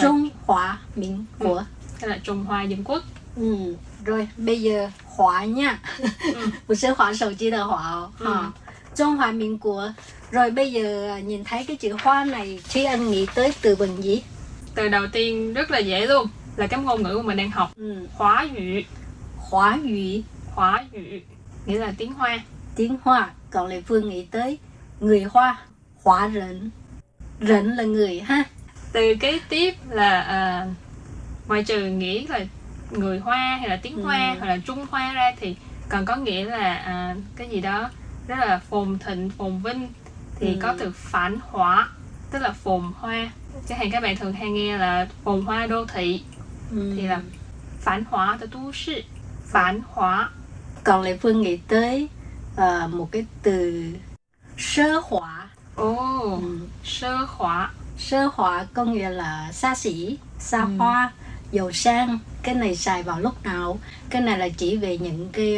[0.00, 1.62] Trung Hoa Hoa 民 Quốc
[2.00, 3.02] Tức là Trung Hoa Dân ừ, Quốc
[3.36, 6.06] Ừ, rồi bây giờ Hoa nha ừ.
[6.68, 8.18] Không phải hóa sầu chỉ là hóa oh.
[8.18, 8.32] ừ.
[8.32, 8.50] à,
[8.96, 9.18] Trung
[10.30, 13.76] Rồi bây giờ à, nhìn thấy cái chữ hoa này Thúy Anh nghĩ tới từ
[13.76, 14.22] bằng gì?
[14.74, 17.70] Từ đầu tiên rất là dễ luôn Là cái ngôn ngữ mà mình đang học
[17.76, 18.06] ừ.
[18.14, 18.82] Hóa ngữ
[19.36, 20.22] Hoa ngữ
[20.54, 21.20] Hoa ngữ
[21.66, 22.38] Nghĩa là tiếng Hoa
[22.76, 24.58] Tiếng Hoa Còn Lê Phương nghĩ tới
[25.00, 25.58] người Hoa
[26.02, 26.70] Hoa rỉnh
[27.40, 28.44] Rỉnh là người ha
[28.96, 30.66] từ kế tiếp là à,
[31.48, 32.40] ngoài trừ nghĩa là
[32.90, 34.36] người Hoa hay là tiếng Hoa Ừ.
[34.38, 35.56] hoặc là Trung Hoa ra thì
[35.88, 37.90] còn có nghĩa là à, cái gì đó
[38.26, 39.92] rất là phồn thịnh, phồn vinh
[40.40, 40.56] thì Ừ.
[40.62, 41.88] có từ phản hóa
[42.30, 43.30] tức là phồn hoa.
[43.68, 46.20] Chẳng hạn các bạn thường hay nghe là phồn hoa đô thị
[46.70, 46.92] ừ.
[46.96, 47.20] thì là
[47.80, 49.02] phản hóa từ 都市,
[49.52, 50.28] phản hóa.
[50.84, 52.08] còn Lệ Phương nghĩ tới
[52.56, 53.84] ờ, một cái từ
[54.56, 55.96] sơ hỏa Ồ,
[56.36, 56.40] ừ.
[56.84, 57.70] sơ hóa.
[57.98, 60.68] Sơ hỏa có nghĩa là xa xỉ xa Ừ.
[60.78, 61.12] hoa
[61.52, 63.78] giàu sang cái này xài vào lúc nào
[64.10, 65.56] cái này là chỉ về những cái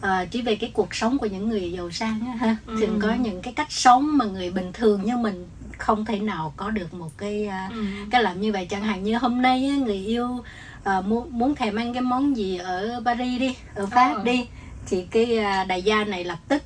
[0.00, 2.76] à, chỉ về cái cuộc sống của những người giàu sang á, ha Ừ.
[2.80, 5.46] thường có những cái cách sống mà người bình thường như mình
[5.78, 7.84] không thể nào có được một cái à, Ừ.
[8.10, 10.44] cái làm như vậy chẳng hạn như hôm nay á, người yêu
[10.84, 14.22] à, muốn muốn thèm ăn cái món gì ở Paris đi ở Pháp Ờ.
[14.24, 14.46] đi
[14.86, 16.62] thì cái à, đại gia này lập tức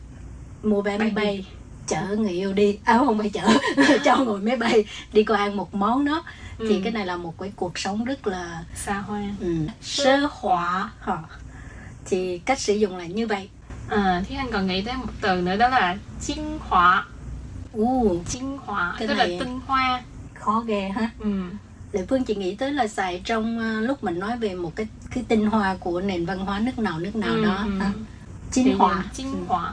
[0.62, 1.44] mua vé máy Bay bay
[1.90, 3.42] chở người yêu đi à không phải chở
[4.04, 6.24] cho ngồi máy bay đi coi ăn một món đó
[6.58, 6.80] thì Ừ.
[6.84, 9.22] cái này là một cái cuộc sống rất là xa hoa.
[9.40, 11.16] ừ, sơ hỏa hả?
[12.04, 13.48] thì cách sử dụng là như vậy
[13.88, 17.06] À, Thúy Anh còn nghĩ tới một từ nữa đó là chinh hóa.
[17.72, 20.02] u Chinh hóa Cái tức này- là tinh hoa.
[20.34, 21.42] khó ghê ha Ừ.
[21.92, 24.86] Lệ Phương chỉ nghĩ tới là xài trong à, lúc mình nói về một cái
[25.10, 27.78] cái tinh hoa của nền văn hóa nước nào nước nào Ừ, đó ừ.
[27.80, 27.92] ha.
[28.52, 28.94] Thì hòa.
[28.94, 29.72] là Chinh hóa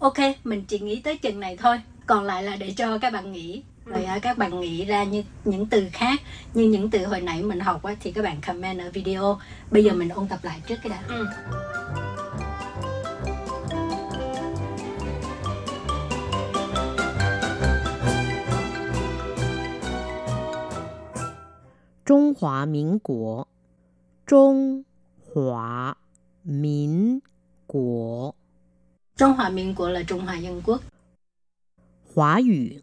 [0.00, 1.80] ok mình chỉ nghĩ tới chừng này thôi.
[2.06, 3.62] Còn lại là để cho các bạn nghĩ.
[3.84, 4.06] Rồi ừ.
[4.06, 6.20] À, các bạn nghĩ ra như những từ khác.
[6.54, 9.38] Như những từ hồi nãy mình học á, thì các bạn comment ở video.
[9.70, 9.96] Bây giờ ừ.
[9.96, 11.02] mình ôn tập lại trước cái đã.
[11.08, 11.26] Ừ.
[22.06, 23.48] Trung Hoa 民 Quốc
[24.26, 24.82] Trung
[27.66, 28.39] Quốc.
[29.19, 30.81] Trung Hoa民Quốc là Trung Hoa Dân Quốc.
[32.13, 32.81] 华语，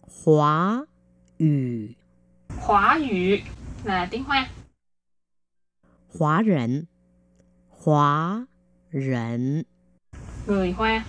[0.00, 0.84] 华
[1.38, 1.94] 语，
[2.48, 3.38] Hóa ngữ
[3.84, 4.48] là tiếng Hoa.
[6.08, 6.86] 华人，
[7.68, 8.46] 华
[8.90, 9.64] 人，
[10.46, 11.04] Người Hoa.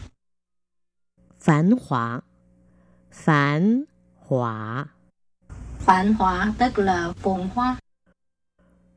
[1.39, 2.21] 繁华，
[3.11, 3.85] 繁
[4.19, 4.85] 华，
[5.79, 7.77] Phản hóa tức là phồn hoa.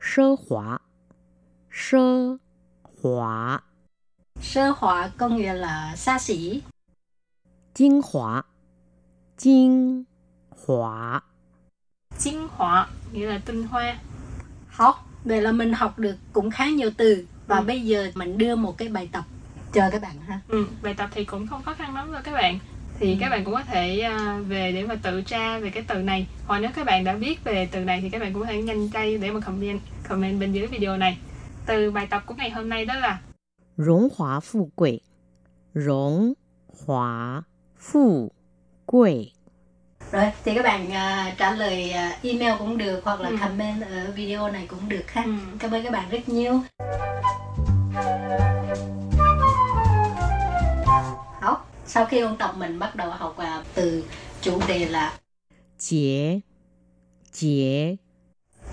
[0.01, 0.81] 奢华，
[4.41, 6.61] 奢华， Sơ hóa có nghĩa là xa xỉ.
[7.73, 8.43] 精华，
[9.37, 10.05] 精
[10.49, 11.21] 华，
[12.19, 13.95] Chinh hóa nghĩa là tinh hoa.
[14.67, 17.25] Học, vậy là mình học được cũng khá nhiều từ.
[17.47, 17.63] và Ừ.
[17.63, 19.23] bây giờ mình đưa một cái bài tập
[19.73, 22.31] cho các bạn ha Ừ, bài tập thì cũng không khó khăn lắm đâu các
[22.31, 22.59] bạn
[22.99, 23.17] thì Ừ.
[23.19, 26.27] các bạn cũng có thể à, về để mà tự tra về cái từ này
[26.47, 28.61] hoặc nếu các bạn đã biết về từ này thì các bạn cũng có thể
[28.61, 31.17] nhanh tay để mà comment comment bên dưới video này
[31.65, 33.21] từ bài tập của ngày hôm nay đó là
[33.75, 35.01] 荣华富贵，
[35.73, 36.35] 荣
[36.67, 37.43] 华
[37.79, 38.29] 富
[38.85, 39.33] 贵，
[40.11, 43.35] rồi thì các bạn à, trả lời à, email cũng được hoặc là Ừ.
[43.41, 45.31] comment ở video này cũng được ha Ừ.
[45.59, 46.61] cảm ơn các bạn rất nhiều
[51.41, 54.03] học sau khi ôn tập mình bắt đầu học à, từ
[54.41, 55.13] chủ đề là
[55.79, 56.41] 节
[57.31, 57.97] 节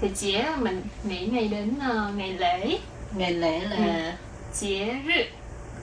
[0.00, 2.78] thì chế là mình nghĩ ngay đến ờ, ngày lễ
[3.16, 4.16] ngày lễ là
[4.61, 5.21] chế rư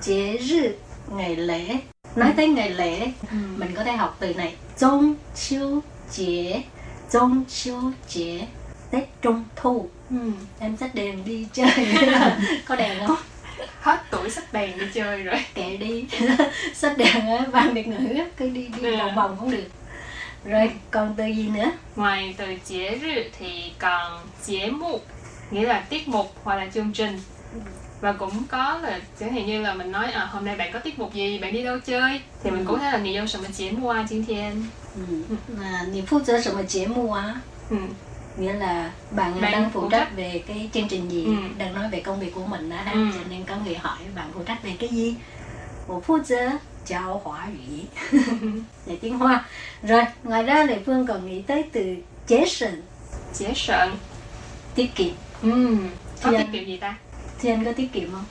[0.03, 0.69] chế rư
[1.17, 1.77] ngày lễ.
[2.17, 3.37] Nói tới ngày lễ ừ.
[3.57, 4.55] mình có thể học từ này.
[4.79, 6.63] Trung chiêu chế.
[7.13, 8.47] Trung chiêu chế.
[8.91, 9.89] Tết trung thu.
[10.11, 10.17] Ừ.
[10.61, 11.71] em xách đèn đi chơi.
[12.69, 13.17] Có đèn không?
[13.81, 15.45] Hết tuổi sách đèn đi chơi rồi.
[15.55, 16.05] Kệ đi.
[16.75, 18.97] Xách đèn á văn biệt ngữ á, cứ đi đi Ừ.
[18.97, 19.69] vòng vòng cũng được.
[20.45, 21.71] Rồi còn từ gì nữa?
[21.97, 25.07] Ngoài từ chế rư thì còn chế mục
[25.51, 27.19] nghĩa là tiết mục hoặc là chương trình
[28.02, 30.80] và cũng có là chẳng hạn như là mình nói à, hôm nay bạn có
[30.80, 34.52] tiết mục gì bạn đi đâu chơi thì mình cũng có thể là nghỉ yêu什么节目啊今天
[34.96, 35.36] ừ.
[35.64, 37.78] à, 你负责什么节目啊 ừ.
[38.38, 40.16] nghĩa là bạn, Bạn đang phụ phụ trách trách.
[40.16, 41.34] về cái chương trình gì Ừ.
[41.58, 43.08] đang nói về công việc của mình đó ha Ừ.
[43.14, 45.16] cho nên có người hỏi bạn phụ trách về cái gì
[45.88, 46.52] 我负责
[46.86, 47.86] 教华语
[48.86, 49.46] để tiếng hoa
[49.84, 51.96] rồi ngoài ra lệ phương còn nghĩ tới từ
[52.28, 52.82] chế sần
[53.40, 53.90] chế sợn
[54.76, 55.78] tiết kiệm ừ.
[56.24, 56.96] có Thì tiết anh- kiệm gì ta
[57.40, 58.26] thì anh có tiết kiệm không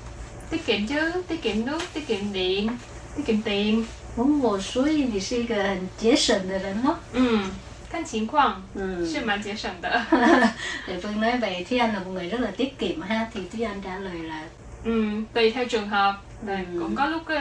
[0.50, 2.68] tiết kiệm chứ tiết kiệm nước tiết kiệm điện
[3.16, 3.84] tiết kiệm tiền
[4.16, 6.96] 嗯，我所以你是一个很节省的人咯。
[7.12, 7.40] ừ.
[7.90, 9.06] 看情况 Ừ.
[9.06, 10.02] 是蛮节省的
[10.86, 13.40] Lệ Phương nói về Thúy Anh là một người rất là tiết kiệm ha thì
[13.52, 14.42] Thúy Anh trả lời là
[14.84, 15.10] ừ.
[15.34, 16.14] tùy theo trường hợp
[16.46, 16.78] Rồi Ừ.
[16.80, 17.40] cũng có lúc ờ,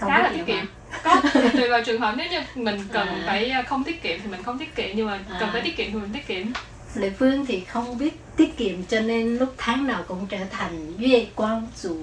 [0.00, 0.66] không khá là tiết tiết kiệm kiệm
[1.02, 1.20] à?
[1.42, 3.22] có tùy vào trường hợp nếu như mình cần À.
[3.26, 5.50] phải ờ, không tiết kiệm thì mình không tiết kiệm nhưng mà cần À.
[5.52, 6.46] phải tiết kiệm thì mình tiết kiệm
[6.95, 10.93] Lệ Phương thì không biết tiết kiệm cho nên lúc tháng nào cũng trở thành
[10.97, 11.97] Duy Quang Chủ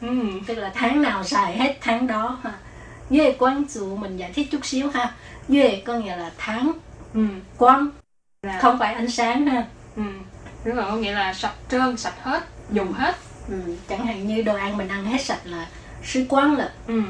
[0.00, 0.08] ừ.
[0.46, 2.52] tức là tháng nào xài hết tháng đó ha.
[3.10, 5.14] Duy Quang Chủ mình giải thích chút xíu ha.
[5.48, 6.72] Duy có nghĩa là tháng,
[7.14, 7.26] Ừ.
[7.56, 7.88] quang
[8.42, 9.66] Là, không phải ánh sáng ha.
[9.96, 10.02] ừ.
[10.64, 13.16] Đúng rồi, có nghĩa là sạch trơn, sạch hết, dùng hết
[13.48, 13.54] Ừ.
[13.88, 15.66] Chẳng hạn như đồ ăn mình ăn hết sạch là
[16.04, 17.02] sư quang là ừ.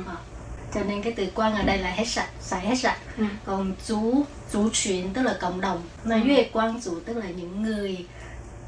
[0.75, 3.25] Cho nên cái từ quang ở đây là hết sạch xài hết sạch Ừ.
[3.45, 6.21] còn chú chú chuyển tức là cộng đồng mà Ừ.
[6.27, 8.07] duy quang chủ tức là những người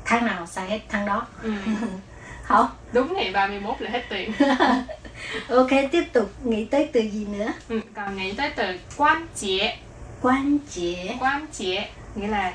[0.05, 1.53] tháng nào xài hết tháng đó Ừ.
[2.45, 4.33] học Đúng ngày 31 là hết tiền
[5.49, 7.81] ok tiếp tục nghĩ tới từ gì nữa ừ.
[7.97, 8.65] Còn nghĩ tới từ
[8.97, 9.77] quan chế
[10.23, 12.53] quan chế Quan chế nghĩa là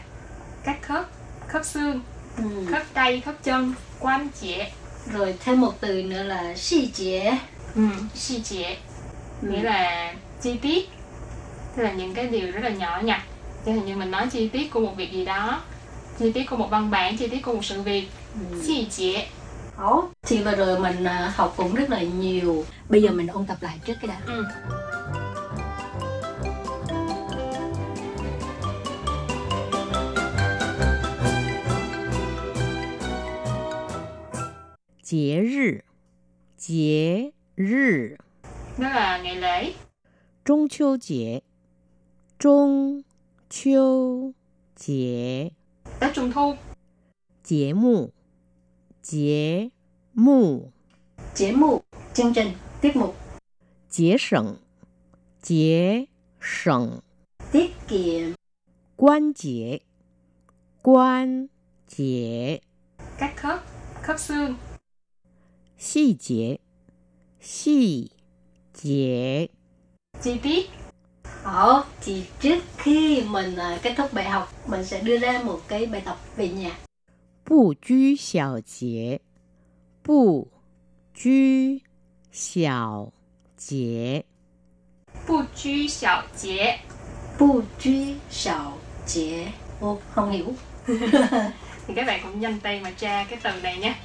[0.64, 1.06] các khớp
[1.48, 2.02] khớp xương,
[2.38, 2.44] ừ.
[2.72, 4.72] khớp tay, khớp chân Quan chế
[5.14, 7.38] rồi thêm một từ nữa là si chế
[7.76, 7.82] ừ.
[8.16, 8.78] Si chế
[9.44, 9.52] ừ.
[9.52, 10.90] nghĩa là chi tiết.
[11.76, 13.22] Tức là những cái điều rất là nhỏ nhặt.
[13.66, 15.62] Chẳng như mình nói chi tiết của một việc gì đó
[16.20, 18.62] chi tiết của một văn bản chi tiết của một sự việc ừ.
[18.68, 19.22] chi tiết.
[19.78, 22.66] Ồ, thì vừa rồi mình à, học cũng rất là nhiều.
[22.90, 24.22] Bây giờ mình ôn tập lại trước cái đã.
[24.26, 24.46] Ừ.
[35.04, 35.80] Chế rư
[36.60, 38.16] Chế rư
[38.78, 39.74] nó là ngày lễ.
[40.46, 41.42] Trung chiêu dễ.
[42.40, 43.02] Trung
[43.50, 44.32] chiêu
[44.78, 45.50] dễ.
[46.00, 46.56] Tết Trung Thu.
[47.46, 48.10] Dễ mù.
[49.04, 49.70] Dễ
[50.14, 50.72] mù.
[51.36, 51.82] Dễ mù.
[52.14, 52.52] Chương trình.
[52.82, 53.16] Tiết mục.
[53.90, 54.56] Dễ sẵn.
[55.44, 56.06] Dễ
[56.42, 57.00] sẵn.
[57.52, 58.34] Tiết kiệm.
[58.96, 59.80] Quan dễ.
[60.82, 61.48] Quan
[61.90, 62.60] dễ.
[63.18, 63.60] Các khớp.
[64.02, 64.56] Khớp xương.
[65.78, 66.58] Xì dễ.
[67.42, 68.23] Xì dễ.
[68.74, 69.50] 节。
[70.22, 70.70] chi tiết
[71.44, 75.42] ờ, Ồ, thì trước khi mình à, kết thúc bài học, mình sẽ đưa ra
[75.44, 76.78] một cái bài tập về nhà.
[77.50, 79.18] Bù chú xào chế
[80.06, 80.48] Bù
[81.16, 81.30] chú
[82.32, 83.12] xào
[83.58, 84.22] chế
[85.28, 86.80] Bù chú xào chế
[87.40, 87.92] Bù chú
[88.30, 89.48] xào chế
[89.82, 90.54] Ô, không hiểu.
[91.88, 93.96] thì các bạn cũng nhanh tay mà tra cái từ này nhé.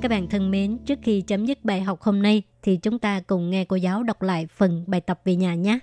[0.00, 3.20] Các bạn thân mến, trước khi chấm dứt bài học hôm nay thì chúng ta
[3.20, 5.78] cùng nghe cô giáo đọc lại phần bài tập về nhà nhé.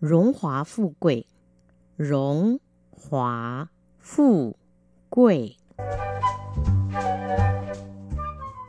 [0.00, 1.24] Rống hóa phụ quỷ
[1.98, 2.56] Rống
[3.10, 3.66] hóa
[4.00, 4.54] phụ
[5.10, 5.56] quỷ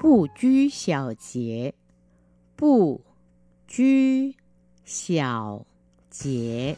[0.04, 1.72] Bù chú xào chế
[2.60, 3.00] Bù
[3.67, 3.84] chú
[4.86, 5.65] xào
[6.12, 6.76] chế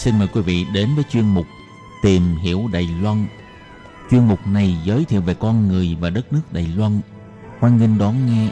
[0.00, 1.46] Xin mời quý vị đến với chuyên mục
[2.02, 3.26] Tìm hiểu Đài Loan.
[4.10, 7.00] Chuyên mục này giới thiệu về con người và đất nước Đài Loan.
[7.58, 8.48] Hoan nghênh đón nghe.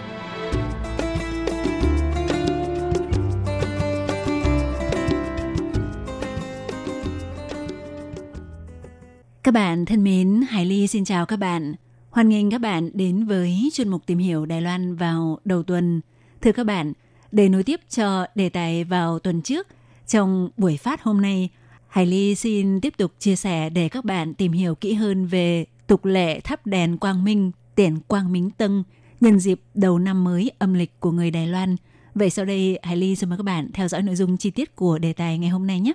[9.43, 11.75] Các bạn thân mến, Hải Ly xin chào các bạn.
[12.11, 16.01] Hoan nghênh các bạn đến với chuyên mục tìm hiểu Đài Loan vào đầu tuần.
[16.41, 16.93] Thưa các bạn,
[17.33, 19.67] để nối tiếp cho đề tài vào tuần trước,
[20.09, 21.49] trong buổi phát hôm nay,
[21.89, 25.65] Hải Ly xin tiếp tục chia sẻ để các bạn tìm hiểu kỹ hơn về
[25.87, 28.83] tục lệ thắp đèn quang minh, tiền quang minh tân
[29.21, 31.77] nhân dịp đầu năm mới âm lịch của người Đài Loan.
[32.15, 34.77] Vậy sau đây, Hải Ly xin mời các bạn theo dõi nội dung chi tiết
[34.77, 35.93] của đề tài ngày hôm nay nhé.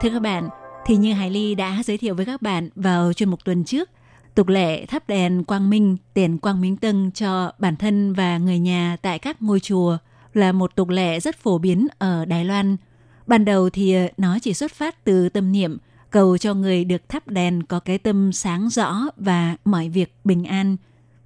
[0.00, 0.48] Thưa các bạn,
[0.86, 3.90] thì như Hải Ly đã giới thiệu với các bạn vào chuyên mục tuần trước,
[4.38, 8.58] tục lệ thắp đèn quang minh, tiền quang minh tân cho bản thân và người
[8.58, 9.98] nhà tại các ngôi chùa
[10.34, 12.76] là một tục lệ rất phổ biến ở Đài Loan.
[13.26, 15.78] Ban đầu thì ờ, nó chỉ xuất phát từ tâm niệm
[16.10, 20.44] cầu cho người được thắp đèn có cái tâm sáng rõ và mọi việc bình
[20.44, 20.76] an.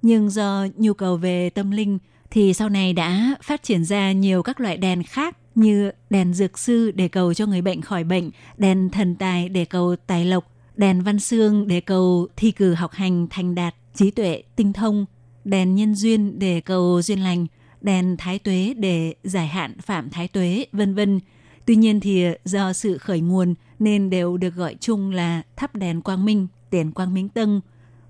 [0.01, 1.99] Nhưng do nhu cầu về tâm linh
[2.31, 6.59] thì sau này đã phát triển ra nhiều các loại đèn khác như đèn dược
[6.59, 10.52] sư để cầu cho người bệnh khỏi bệnh, đèn thần tài để cầu tài lộc,
[10.75, 15.05] đèn văn xương để cầu thi cử học hành thành đạt, trí tuệ, tinh thông,
[15.45, 17.47] đèn nhân duyên để cầu duyên lành,
[17.81, 21.19] đèn thái tuế để giải hạn phạm thái tuế, vân vân.
[21.65, 26.01] Tuy nhiên thì do sự khởi nguồn nên đều được gọi chung là thắp đèn
[26.01, 27.61] quang minh, tiền quang minh tân.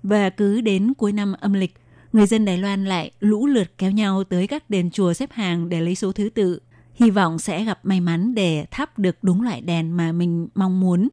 [0.02, 1.74] Và cứ đến cuối năm âm lịch,
[2.12, 5.68] người dân Đài Loan lại lũ lượt kéo nhau tới các đền chùa xếp hàng
[5.68, 6.60] để lấy số thứ tự
[6.94, 10.80] hy vọng sẽ gặp may mắn để thắp được đúng loại đèn mà mình mong
[10.80, 11.08] muốn.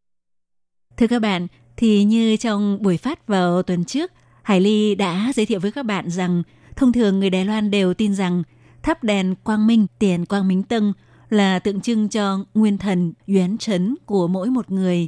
[0.97, 4.11] Thưa các bạn, thì như trong buổi phát vào tuần trước,
[4.43, 6.43] Hải Ly đã giới thiệu với các bạn rằng
[6.75, 8.43] thông thường người Đài Loan đều tin rằng
[8.83, 10.93] thắp đèn quang minh, tiền quang minh tân
[11.29, 15.07] là tượng trưng cho nguyên thần, yuán trấn của mỗi một người.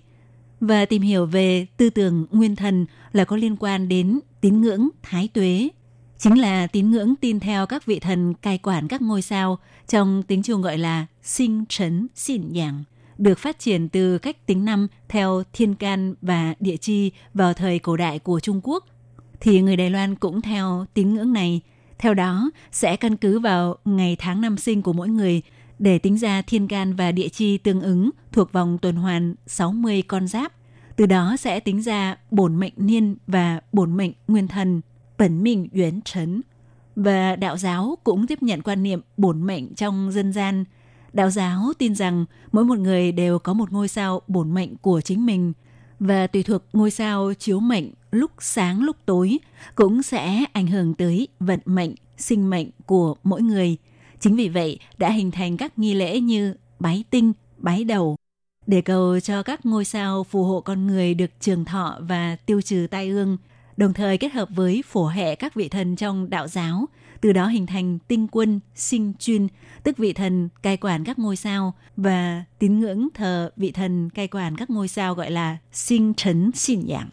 [0.60, 4.90] Và tìm hiểu về tư tưởng nguyên thần là có liên quan đến tín ngưỡng
[5.02, 5.70] thái tuế,
[6.18, 10.24] chính là tín ngưỡng tin theo các vị thần cai quản các ngôi sao, trong
[10.28, 12.84] tiếng Trung gọi là sinh trấn xỉn giảng
[13.18, 17.80] được phát triển từ cách tính năm theo thiên can và địa chi vào thời
[17.80, 18.86] cổ đại của Trung Quốc.
[19.40, 21.62] Thì người Đài Loan cũng theo tín ngưỡng này.
[21.98, 25.42] Theo đó, sẽ căn cứ vào ngày tháng năm sinh của mỗi người
[25.80, 30.02] để tính ra thiên can và địa chi tương ứng thuộc vòng tuần hoàn 60
[30.02, 30.54] con giáp.
[30.96, 34.82] Từ đó sẽ tính ra bổn mệnh niên và bổn mệnh nguyên thần,
[35.18, 36.42] bẩn mình uyển trấn
[36.96, 40.66] và đạo giáo cũng tiếp nhận quan niệm bổn mệnh trong dân gian.
[41.14, 45.02] Đạo giáo tin rằng mỗi một người đều có một ngôi sao bổn mệnh của
[45.02, 45.54] chính mình
[46.00, 49.40] và tùy thuộc ngôi sao chiếu mệnh lúc sáng lúc tối
[49.76, 53.78] cũng sẽ ảnh hưởng tới vận mệnh, sinh mệnh của mỗi người.
[54.20, 58.16] Chính vì vậy đã hình thành các nghi lễ như bái tinh, bái đầu
[58.68, 62.62] để cầu cho các ngôi sao phù hộ con người được trường thọ và tiêu
[62.62, 63.38] trừ tai ương–
[63.78, 66.86] đồng thời kết hợp với phổ hệ các vị thần trong đạo giáo,
[67.24, 69.48] từ đó hình thành tinh quân, sinh chuyên,
[69.84, 74.28] tức vị thần cai quản các ngôi sao và tín ngưỡng thờ vị thần cai
[74.28, 77.10] quản các ngôi sao gọi là sinh trấn xin dạng.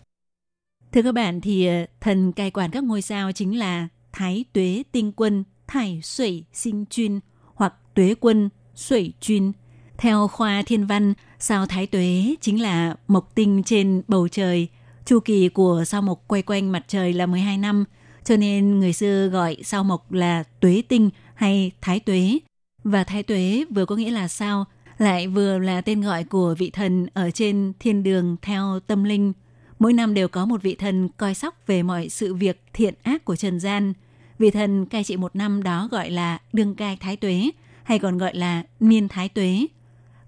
[0.92, 4.82] Thưa các bạn thì ờ, thần cai quản các ngôi sao chính là Thái Tuế
[4.92, 7.20] Tinh Quân, thải Sủy Sinh Chuyên
[7.54, 9.52] hoặc Tuế Quân, Sủy Chuyên.
[9.98, 14.68] Theo khoa thiên văn, sao Thái Tuế chính là mộc tinh trên bầu trời–
[15.11, 17.84] Chu kỳ của sao mộc quay quanh mặt trời là 12 năm,
[18.24, 22.38] cho nên người xưa gọi sao mộc là tuế tinh hay thái tuế.
[22.84, 24.64] Và thái tuế vừa có nghĩa là sao,
[24.98, 29.32] lại vừa là tên gọi của vị thần ở trên thiên đường theo tâm linh.
[29.78, 33.24] Mỗi năm đều có một vị thần coi sóc về mọi sự việc thiện ác
[33.24, 33.92] của trần gian.
[34.38, 37.50] Vị thần cai trị một năm đó gọi là đương cai thái tuế,
[37.82, 39.66] hay còn gọi là niên thái tuế.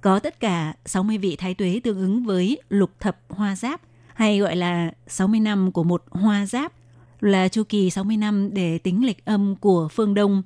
[0.00, 3.80] Có tất cả 60 vị thái tuế tương ứng với lục thập hoa giáp,
[4.14, 6.72] hay gọi là 60 năm của một hoa giáp,
[7.22, 10.42] là chu kỳ 60 năm để tính lịch âm của phương Đông.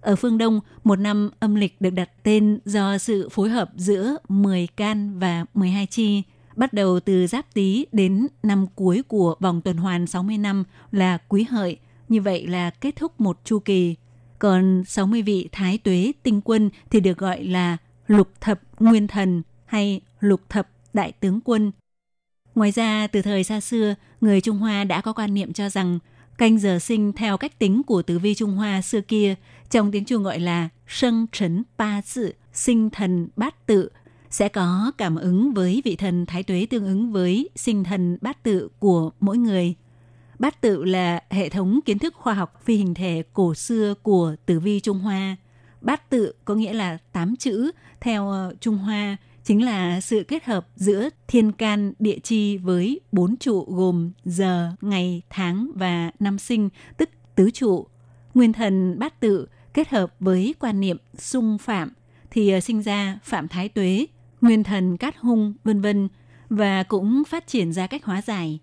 [0.00, 4.16] Ở phương Đông, một năm âm lịch được đặt tên do sự phối hợp giữa
[4.28, 6.22] 10 can và 12 chi,
[6.56, 11.18] bắt đầu từ giáp tý đến năm cuối của vòng tuần hoàn 60 năm là
[11.28, 11.76] quý hợi,
[12.08, 13.94] như vậy là kết thúc một chu kỳ.
[14.38, 19.42] Còn 60 vị thái tuế tinh quân thì được gọi là lục thập nguyên thần
[19.66, 21.72] hay lục thập đại tướng quân.
[22.54, 25.98] Ngoài ra, từ thời xa xưa, người Trung Hoa đã có quan niệm cho rằng
[26.38, 29.34] canh giờ sinh theo cách tính của tử vi Trung Hoa xưa kia,
[29.70, 33.88] trong tiếng Trung gọi là sân trấn ba tự, sinh thần bát tự,
[34.30, 38.42] sẽ có cảm ứng với vị thần thái tuế tương ứng với sinh thần bát
[38.42, 39.74] tự của mỗi người.
[40.38, 44.36] Bát tự là hệ thống kiến thức khoa học phi hình thể cổ xưa của
[44.46, 45.36] tử vi Trung Hoa.
[45.80, 47.70] Bát tự có nghĩa là tám chữ
[48.00, 53.00] theo ờ, Trung Hoa chính là sự kết hợp giữa thiên can địa chi với
[53.12, 57.86] bốn trụ gồm giờ, ngày, tháng và năm sinh, tức tứ trụ.
[58.34, 61.92] Nguyên thần bát tự kết hợp với quan niệm sung phạm
[62.30, 64.06] thì ờ, sinh ra phạm thái tuế,
[64.40, 66.08] nguyên thần cát hung, vân vân
[66.48, 68.58] và cũng phát triển ra cách hóa giải.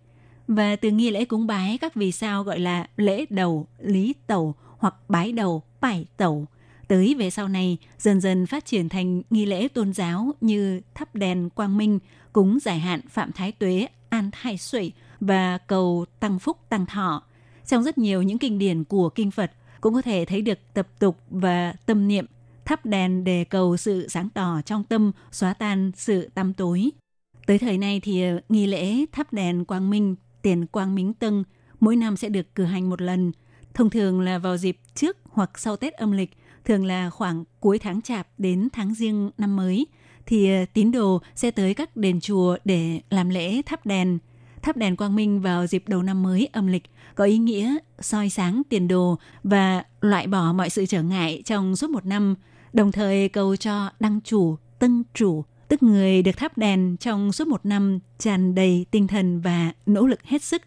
[0.47, 4.55] Và từ nghi lễ cúng bái các vì sao gọi là lễ đầu, lý tẩu
[4.77, 6.45] hoặc bái đầu, bảy tẩu–
[6.91, 11.15] tới về sau này dần dần phát triển thành nghi lễ tôn giáo như thắp
[11.15, 11.99] đèn quang minh,
[12.33, 17.23] cúng giải hạn phạm thái tuế, an thái suy và cầu tăng phúc tăng thọ.
[17.65, 20.87] Trong rất nhiều những kinh điển của kinh Phật cũng có thể thấy được tập
[20.99, 22.25] tục và tâm niệm
[22.65, 26.89] thắp đèn để cầu sự sáng tỏ trong tâm, xóa tan sự tăm tối.
[27.45, 31.43] Tới thời này thì ờ, nghi lễ thắp đèn quang minh, tiền quang minh tân
[31.79, 33.31] mỗi năm sẽ được cử hành một lần,
[33.73, 36.31] thông thường là vào dịp trước hoặc sau Tết âm lịch
[36.65, 39.87] thường là khoảng cuối tháng chạp đến tháng riêng năm mới,
[40.25, 44.17] thì ờ, tín đồ sẽ tới các đền chùa để làm lễ thắp đèn.
[44.61, 46.83] Thắp đèn quang minh vào dịp đầu năm mới âm lịch
[47.15, 51.75] có ý nghĩa soi sáng tiền đồ và loại bỏ mọi sự trở ngại trong
[51.75, 52.35] suốt một năm,
[52.73, 57.47] đồng thời cầu cho đăng chủ, tân chủ, tức người được thắp đèn trong suốt
[57.47, 60.61] một năm tràn đầy tinh thần và nỗ lực hết sức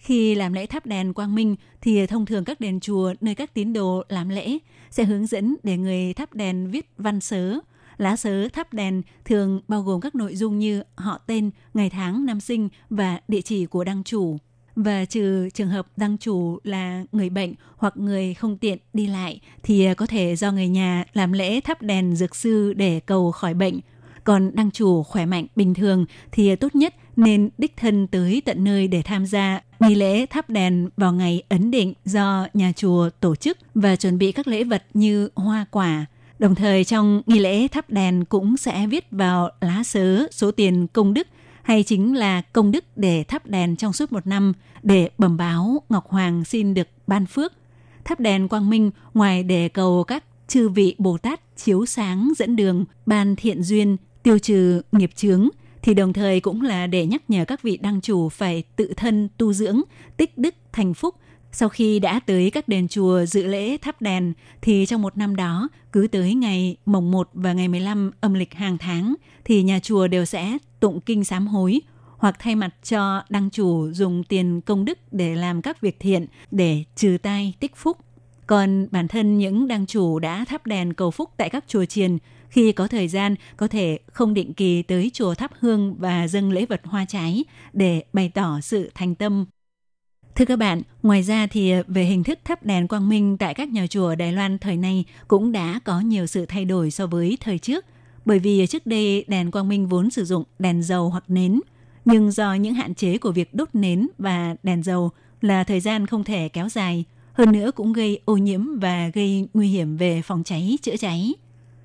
[0.00, 3.54] khi làm lễ thắp đèn quang minh thì thông thường các đền chùa nơi các
[3.54, 4.58] tín đồ làm lễ
[4.90, 7.58] sẽ hướng dẫn để người thắp đèn viết văn sớ.
[7.98, 12.26] Lá sớ thắp đèn thường bao gồm các nội dung như họ tên, ngày tháng,
[12.26, 14.36] năm sinh và địa chỉ của đăng chủ.
[14.76, 19.40] Và trừ trường hợp đăng chủ là người bệnh hoặc người không tiện đi lại
[19.62, 23.54] thì có thể do người nhà làm lễ thắp đèn dược sư để cầu khỏi
[23.54, 23.80] bệnh.
[24.24, 28.64] Còn đăng chủ khỏe mạnh bình thường thì tốt nhất nên đích thân tới tận
[28.64, 33.10] nơi để tham gia nghi lễ thắp đèn vào ngày ấn định do nhà chùa
[33.20, 36.06] tổ chức và chuẩn bị các lễ vật như hoa quả.
[36.38, 40.86] Đồng thời trong nghi lễ thắp đèn cũng sẽ viết vào lá sớ số tiền
[40.86, 41.26] công đức
[41.62, 44.52] hay chính là công đức để thắp đèn trong suốt một năm
[44.82, 47.52] để bẩm báo Ngọc Hoàng xin được ban phước.
[48.04, 52.56] Thắp đèn quang minh ngoài để cầu các chư vị Bồ Tát chiếu sáng dẫn
[52.56, 55.48] đường, ban thiện duyên, tiêu trừ nghiệp chướng–
[55.82, 59.28] thì đồng thời cũng là để nhắc nhở các vị đăng chủ phải tự thân
[59.36, 59.80] tu dưỡng,
[60.16, 61.14] tích đức thành phúc.
[61.52, 65.36] Sau khi đã tới các đền chùa dự lễ thắp đèn thì trong một năm
[65.36, 69.14] đó, cứ tới ngày mồng 1 và ngày 15 âm lịch hàng tháng
[69.44, 71.80] thì nhà chùa đều sẽ tụng kinh sám hối
[72.18, 76.26] hoặc thay mặt cho đăng chủ dùng tiền công đức để làm các việc thiện
[76.50, 77.98] để trừ tai tích phúc.
[78.46, 82.18] Còn bản thân những đăng chủ đã thắp đèn cầu phúc tại các chùa chiền
[82.50, 86.52] khi có thời gian có thể không định kỳ tới chùa thắp hương và dâng
[86.52, 89.44] lễ vật hoa trái để bày tỏ sự thành tâm.
[90.34, 93.68] Thưa các bạn, ngoài ra thì về hình thức thắp đèn quang minh tại các
[93.68, 97.38] nhà chùa Đài Loan thời nay cũng đã có nhiều sự thay đổi so với
[97.40, 97.84] thời trước.
[98.24, 101.60] Bởi vì trước đây đèn quang minh vốn sử dụng đèn dầu hoặc nến,
[102.04, 106.06] nhưng do những hạn chế của việc đốt nến và đèn dầu là thời gian
[106.06, 110.22] không thể kéo dài, hơn nữa cũng gây ô nhiễm và gây nguy hiểm về
[110.22, 111.34] phòng cháy chữa cháy.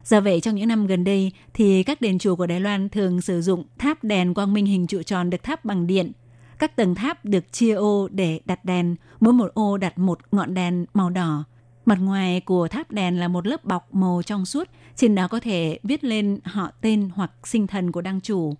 [0.05, 3.21] Do vậy trong những năm gần đây thì các đền chùa của Đài Loan thường
[3.21, 6.11] sử dụng tháp đèn quang minh hình trụ tròn được tháp bằng điện.
[6.59, 10.53] Các tầng tháp được chia ô để đặt đèn, mỗi một ô đặt một ngọn
[10.53, 11.43] đèn màu đỏ.
[11.85, 15.39] Mặt ngoài của tháp đèn là một lớp bọc màu trong suốt, trên đó có
[15.39, 18.55] thể viết lên họ tên hoặc sinh thần của đăng chủ.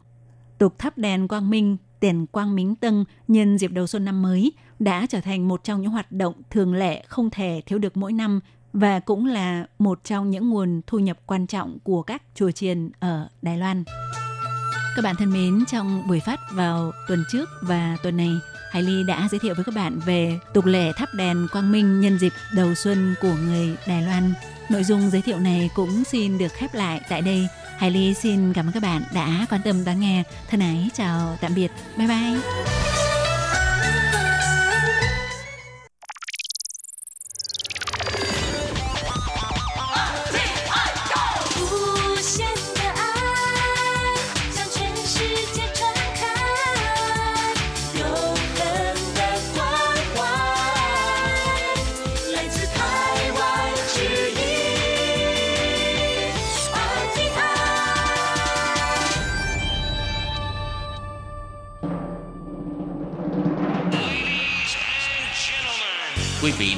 [0.58, 4.52] Tục thắp đèn quang minh, tiền quang minh tân nhân dịp đầu xuân năm mới
[4.80, 8.14] đã trở thành một trong những hoạt động thường lệ không thể thiếu được mỗi
[8.14, 8.39] năm
[8.76, 12.92] và cũng là một trong những nguồn thu nhập quan trọng của các chùa chiền
[13.00, 13.84] ở Đài Loan.
[14.96, 18.32] Các bạn thân mến, trong buổi phát vào tuần trước và tuần này,
[18.72, 22.00] Hải Ly đã giới thiệu với các bạn về tục lệ thắp đèn quang minh
[22.00, 24.34] nhân dịp đầu xuân của người Đài Loan.
[24.70, 27.48] Nội dung giới thiệu này cũng xin được khép lại tại đây.
[27.78, 30.24] Hải Ly xin cảm ơn các bạn đã quan tâm lắng nghe.
[30.50, 31.72] Thân ái chào tạm biệt.
[31.98, 33.05] Bye bye.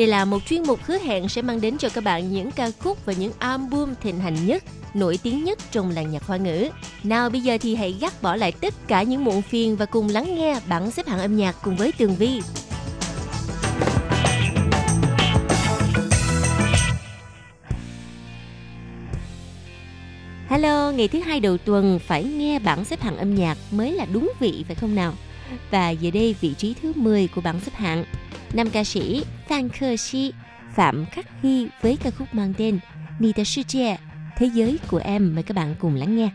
[0.00, 2.70] Đây là một chuyên mục hứa hẹn sẽ mang đến cho các bạn những ca
[2.78, 6.68] khúc và những album thịnh hành nhất, nổi tiếng nhất trong làng nhạc hoa ngữ.
[7.02, 10.08] Nào bây giờ thì hãy gác bỏ lại tất cả những muộn phiền và cùng
[10.08, 12.40] lắng nghe bảng xếp hạng âm nhạc cùng với Tường Vi.
[20.48, 24.06] Hello, ngày thứ hai đầu tuần phải nghe bảng xếp hạng âm nhạc mới là
[24.12, 25.14] đúng vị phải không nào?
[25.70, 28.04] Và giờ đây vị trí thứ 10 của bảng xếp hạng,
[28.52, 30.32] nam ca sĩ Phan Khơ Si,
[30.74, 32.78] Phạm Khắc Hy với ca khúc mang tên
[33.18, 33.62] Nita de Sư
[34.36, 36.30] Thế giới của em mời các bạn cùng lắng nghe.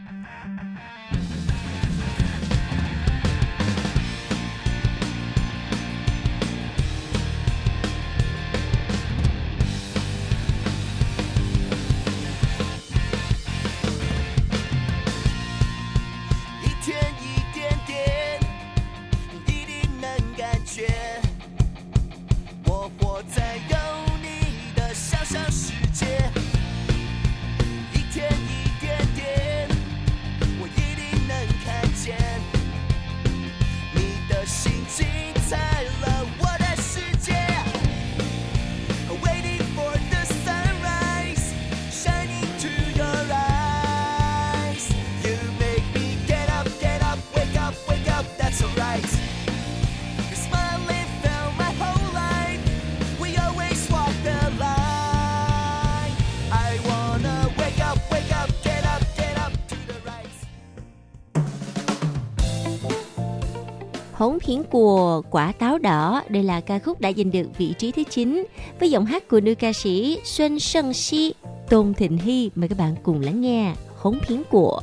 [64.55, 68.03] Tiếng của quả táo đỏ, đây là ca khúc đã giành được vị trí thứ
[68.03, 68.45] 9
[68.79, 71.33] với giọng hát của nữ ca sĩ Xuân Sơn Si,
[71.69, 72.51] Tôn Thịnh Hy.
[72.55, 74.81] Mời các bạn cùng lắng nghe Hống phiến của.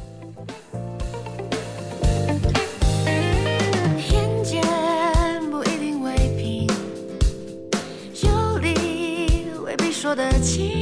[10.12, 10.81] 偏见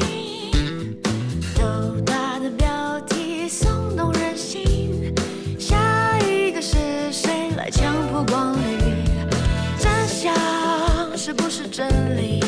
[11.40, 12.44] 不是真理？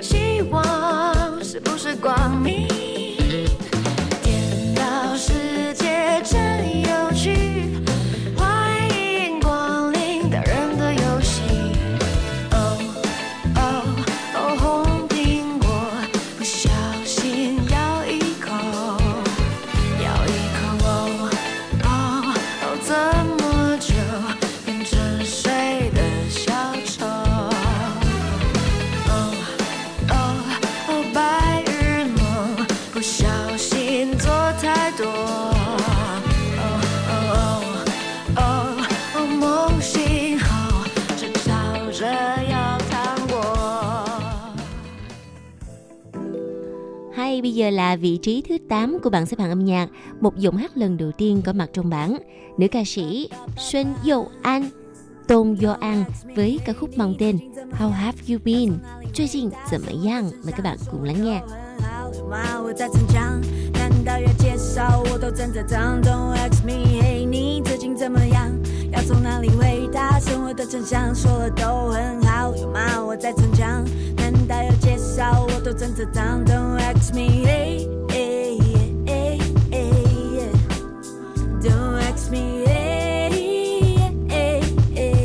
[0.00, 2.73] 希望是不是光明？
[47.53, 49.89] giờ là vị trí thứ 8 của bảng xếp hạng âm nhạc,
[50.21, 52.17] một giọng hát lần đầu tiên có mặt trong bảng.
[52.57, 54.69] Nữ ca sĩ Xuân Dâu An,
[55.27, 56.03] Tôn Do An
[56.35, 57.37] với ca khúc mang tên
[57.79, 58.77] How Have You Been?
[59.13, 60.31] 最近怎么样？
[60.43, 61.41] Mời các bạn cùng lắng nghe.
[62.29, 62.61] 吗？
[62.63, 63.41] 我在逞强，
[63.73, 66.01] 难道要介绍我都正在长？
[66.01, 68.51] Don't ask me，嘿，你最近怎么样？
[68.91, 70.19] 要从哪里回答？
[70.19, 73.03] 生活的真相说了都很好，有吗？
[73.03, 73.83] 我在逞强，
[74.17, 74.71] 难道要
[75.14, 76.44] 笑，我都真的当。
[76.44, 78.58] Don't ask me, hey, hey,
[79.06, 79.38] hey,
[79.70, 79.92] hey,
[80.34, 80.50] yeah.
[81.62, 83.30] Don't ask me, hey,
[84.28, 84.60] hey,
[84.92, 85.24] hey,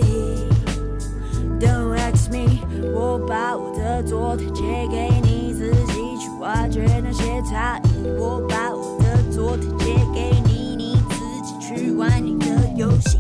[1.59, 2.59] Don't ask me.
[2.93, 4.61] 我把我的昨天借
[4.91, 8.07] 给你，自己去挖掘那些差异。
[8.19, 13.17] 我把我的昨天借给你，你自己去玩你的游戏。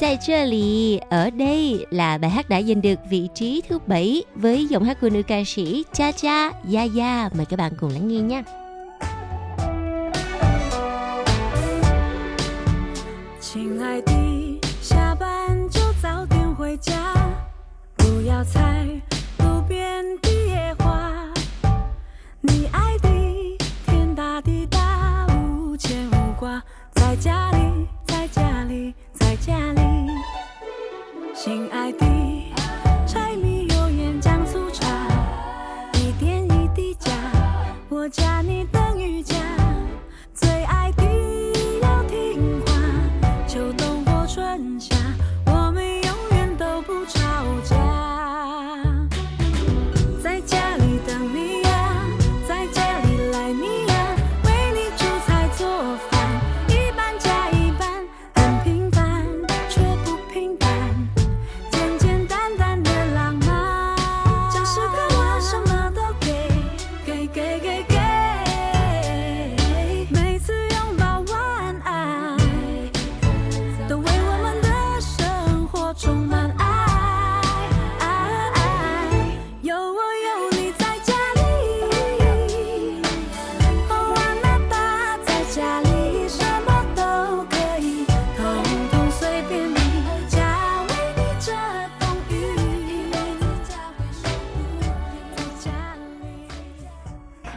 [0.00, 4.84] Tại这里, ở đây là bài hát đã giành được vị trí thứ bảy với giọng
[4.84, 7.28] hát của nữ ca sĩ Cha Cha Yaya.
[7.34, 8.42] Mời các bạn cùng lắng nghe nha.
[13.40, 14.12] 亲爱的，
[14.80, 16.94] 下班就早点回家，
[17.96, 18.86] 不要采
[31.45, 32.04] 亲爱的，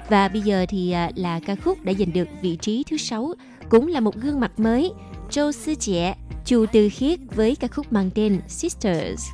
[0.09, 3.35] Và bây giờ thì à, là ca khúc đã giành được vị trí thứ sáu,
[3.69, 4.93] cũng là một gương mặt mới,
[5.31, 9.31] Châu Sư Trẻ, Chu Tư Khiết với ca khúc mang tên Sisters.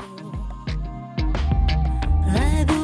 [2.34, 2.74] 来不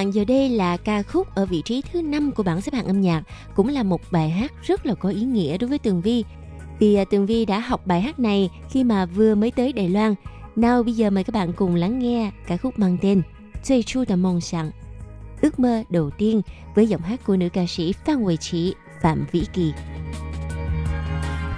[0.00, 2.86] bạn, giờ đây là ca khúc ở vị trí thứ năm của bảng xếp hạng
[2.86, 3.22] âm nhạc,
[3.54, 6.24] cũng là một bài hát rất là có ý nghĩa đối với Tường Vi.
[6.78, 9.88] Vì à, Tường Vi đã học bài hát này khi mà vừa mới tới Đài
[9.88, 10.14] Loan.
[10.56, 13.22] Nào bây giờ mời các bạn cùng lắng nghe ca khúc mang tên
[13.66, 14.70] 最初的梦想,
[15.40, 16.42] ước mơ đầu tiên
[16.74, 19.72] với giọng hát của nữ ca sĩ Phan Huệ Chỉ, Phạm Vĩ Kỳ.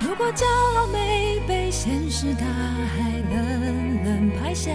[0.01, 4.75] 如果骄傲没被现实大海冷冷拍下，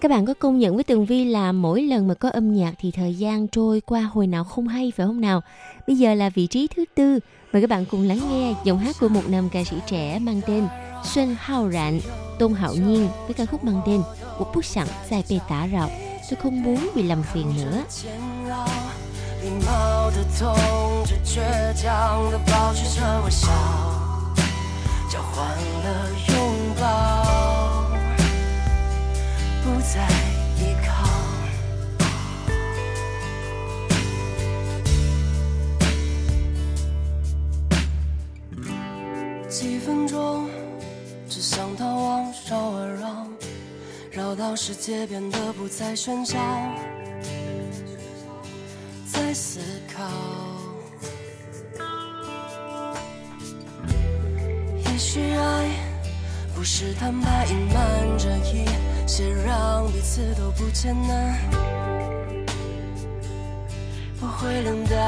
[0.00, 2.74] Các bạn có công nhận với Tường Vi là mỗi lần mà có âm nhạc
[2.80, 5.40] thì thời gian trôi qua hồi nào không hay phải không nào?
[5.86, 7.18] Bây giờ là vị trí thứ tư.
[7.52, 10.40] Mời các bạn cùng lắng nghe giọng hát của một nam ca sĩ trẻ mang
[10.46, 10.66] tên
[11.04, 12.00] Xuân Hao Rạn,
[12.38, 14.02] Tôn Hạo Nhiên với ca khúc mang tên
[14.38, 15.90] Của Bút Sẵn Dài Bê Tả Rạo.
[16.30, 17.82] Tôi không muốn bị làm phiền nữa.
[19.44, 20.56] 礼貌 的痛，
[21.04, 21.42] 只倔
[21.74, 23.48] 强的保持着微笑，
[25.10, 25.46] 交换
[25.84, 26.08] 了
[29.91, 30.07] 在
[30.57, 30.89] 依靠。
[39.49, 40.47] 几分钟，
[41.27, 43.27] 只想逃亡，绕啊绕，
[44.11, 46.37] 绕到世界变得不再喧嚣。
[49.11, 49.59] 在思
[49.91, 50.03] 考。
[54.85, 55.69] 也许爱
[56.59, 58.65] 不是坦白隐瞒着一
[59.07, 61.39] 些让彼此都不艰难，
[64.19, 64.98] 不会冷淡。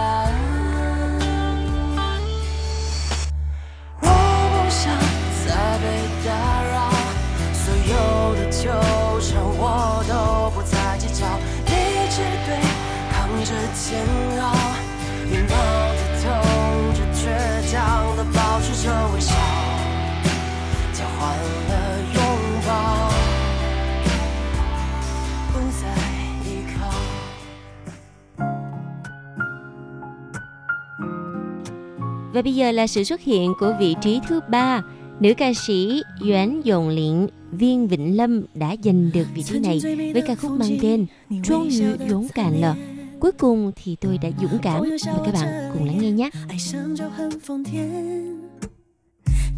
[32.40, 34.82] Và bây giờ là sự xuất hiện của vị trí thứ ba,
[35.20, 39.80] nữ ca sĩ Doãn Dồn Liện, Viên Vĩnh Lâm đã giành được vị trí này
[40.12, 41.06] với ca khúc mang tên
[41.42, 42.74] Trung Yu Dũng Càn Lờ.
[43.20, 44.80] Cuối cùng thì tôi đã dũng cảm.
[44.80, 46.30] Mời các bạn cùng lắng nghe nhé.
[46.48, 48.36] 爱上就很疯癫。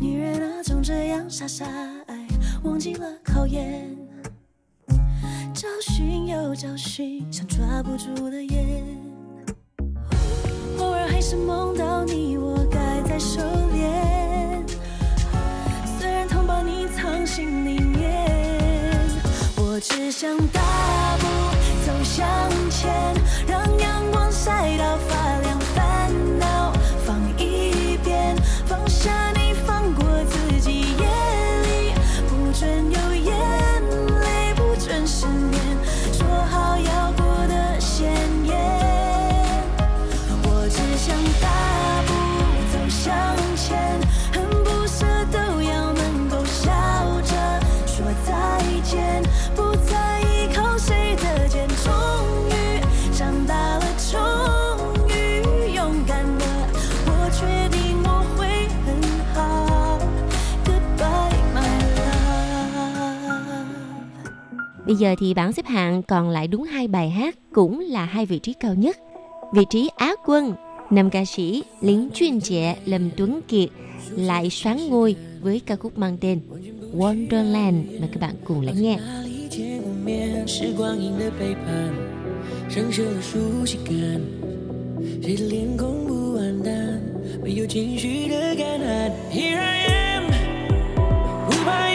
[0.00, 1.66] 女人啊，总这样傻傻
[2.06, 2.28] 爱，
[2.62, 3.96] 忘记了考验。
[5.54, 8.84] 找寻又找寻，像抓不住的烟。
[10.79, 13.41] 偶尔还是梦到你，我该再收
[13.73, 14.63] 敛。
[15.99, 18.29] 虽然痛把你藏心里面，
[19.57, 20.61] 我只想大
[21.19, 21.27] 步
[21.85, 22.25] 走向
[22.69, 22.91] 前，
[23.47, 25.59] 让阳光晒到发亮，
[64.86, 68.38] Bây giờ thì bảng xếp hạng còn lại đúng hai bài hát cũng là hai vị
[68.38, 68.96] trí cao nhất.
[69.54, 70.54] Vị trí Á quân,
[70.90, 73.68] nam ca sĩ Lý Chuyên Trẻ Lâm Tuấn Kiệt
[74.16, 76.40] lại xoán ngôi với ca khúc mang tên
[76.96, 78.00] Wonderland.
[78.00, 78.96] Mời các bạn cùng lắng nghe.
[78.96, 80.46] 哪里见过面？
[80.48, 81.92] 是光阴的背叛，
[82.70, 83.94] 生锈了熟悉感。
[85.22, 87.00] 谁的脸孔不完蛋？
[87.42, 89.12] 没有情绪的干旱。
[89.30, 90.24] Here I am，
[91.46, 91.90] 不怕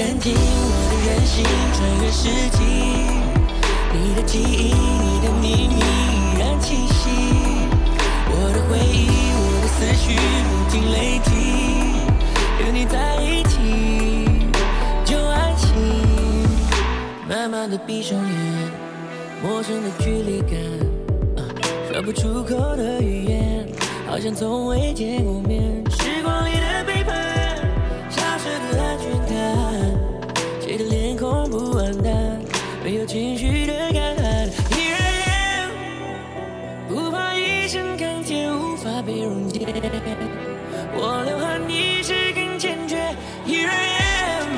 [0.00, 0.38] 感情，我
[0.88, 1.44] 的任性，
[1.74, 2.24] 穿越世
[2.56, 2.58] 纪，
[3.92, 7.10] 你的记忆，你的秘密依然清晰。
[8.30, 8.96] 我的回忆，
[9.36, 10.16] 我的思绪
[10.48, 11.28] 不停累积，
[12.64, 14.24] 与你在一起
[15.04, 15.68] 就安心。
[17.28, 18.70] 慢慢的闭上眼，
[19.42, 20.56] 陌生的距离感，
[21.92, 23.68] 说不出口的语言，
[24.08, 25.79] 好像从未见过面。
[33.00, 34.50] 有情绪的干旱。
[34.72, 35.22] Here I
[35.62, 35.70] am，
[36.86, 39.66] 不怕一身钢铁无法被溶解，
[40.92, 42.96] 我流汗你是更坚决。
[43.46, 43.86] Here I
[44.36, 44.48] am，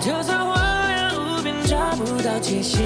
[0.00, 2.84] 就算荒凉无边找不到界限。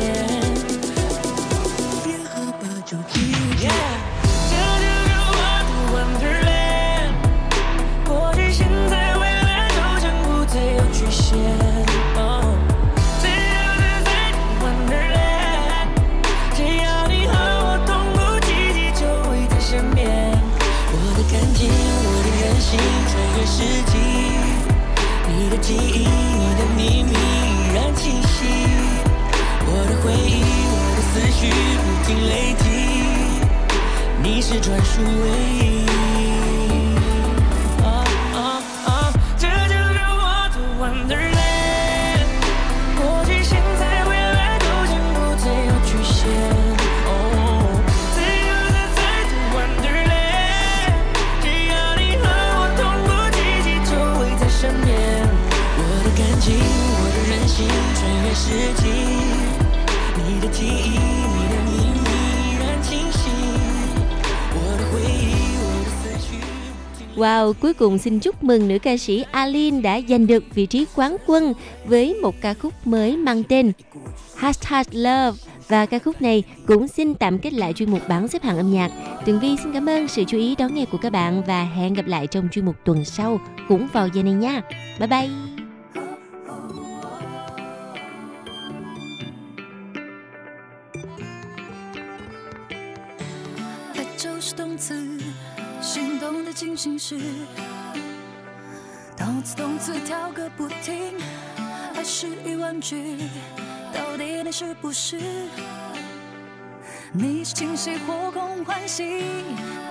[34.43, 35.29] 是专属唯
[35.65, 35.87] 一。
[37.81, 38.39] 啊啊
[38.85, 38.91] 啊！
[39.39, 40.21] 这就是我
[40.53, 42.27] 的 Wonderland，
[42.99, 46.19] 过去、现在、未来都将不再有局限。
[47.07, 47.09] 哦，
[48.13, 48.17] 自
[48.49, 49.01] 由自在
[49.31, 50.93] 的 Wonderland，
[51.41, 52.25] 只要你和
[52.59, 54.91] 我同步，奇迹就会在身边。
[55.79, 57.57] 我的感情，我的任性，
[57.95, 58.45] 穿越时
[58.82, 58.82] 间，
[67.17, 71.17] Wow, cuối cùng xin chúc mừng nữ ca sĩ Alin đã giành được vị trí quán
[71.27, 71.55] quân
[71.85, 73.73] với một ca khúc mới mang tên
[74.37, 75.39] Hashtag Love
[75.69, 78.73] và ca khúc này cũng xin tạm kết lại chuyên mục bảng xếp hạng âm
[78.73, 78.91] nhạc.
[79.25, 81.95] Tường Vi xin cảm ơn sự chú ý đón nghe của các bạn và hẹn
[81.95, 84.63] gặp lại trong chuyên mục tuần sau cũng vào giờ này nha.
[84.99, 85.52] Bye bye.
[96.53, 97.19] 进行时，
[99.17, 101.15] 动词动词跳个不停，
[101.95, 103.17] 爱是一万句，
[103.93, 105.19] 到底你是不是？
[107.13, 109.25] 你是惊喜或空欢喜，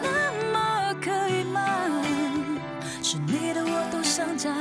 [0.02, 1.62] 那么可以吗？
[3.02, 4.56] 是你的我都想家，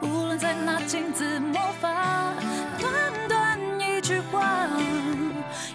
[0.00, 2.32] 无论在哪镜子魔法，
[2.80, 4.68] 短短一句话，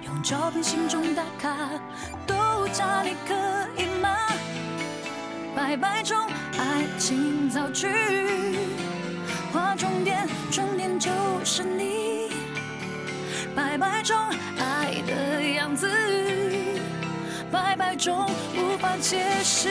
[0.06, 1.56] 用照片心中打卡，
[2.26, 3.34] 都加你可
[3.78, 3.86] 以
[5.62, 5.68] 吗？
[5.68, 6.18] 拜拜中
[6.58, 7.88] 爱情造句，
[9.54, 11.12] 划重点，重点就
[11.46, 12.32] 是你。
[13.56, 14.18] 拜拜中
[14.58, 15.88] 爱的样子，
[17.52, 19.70] 拜拜中无法解释。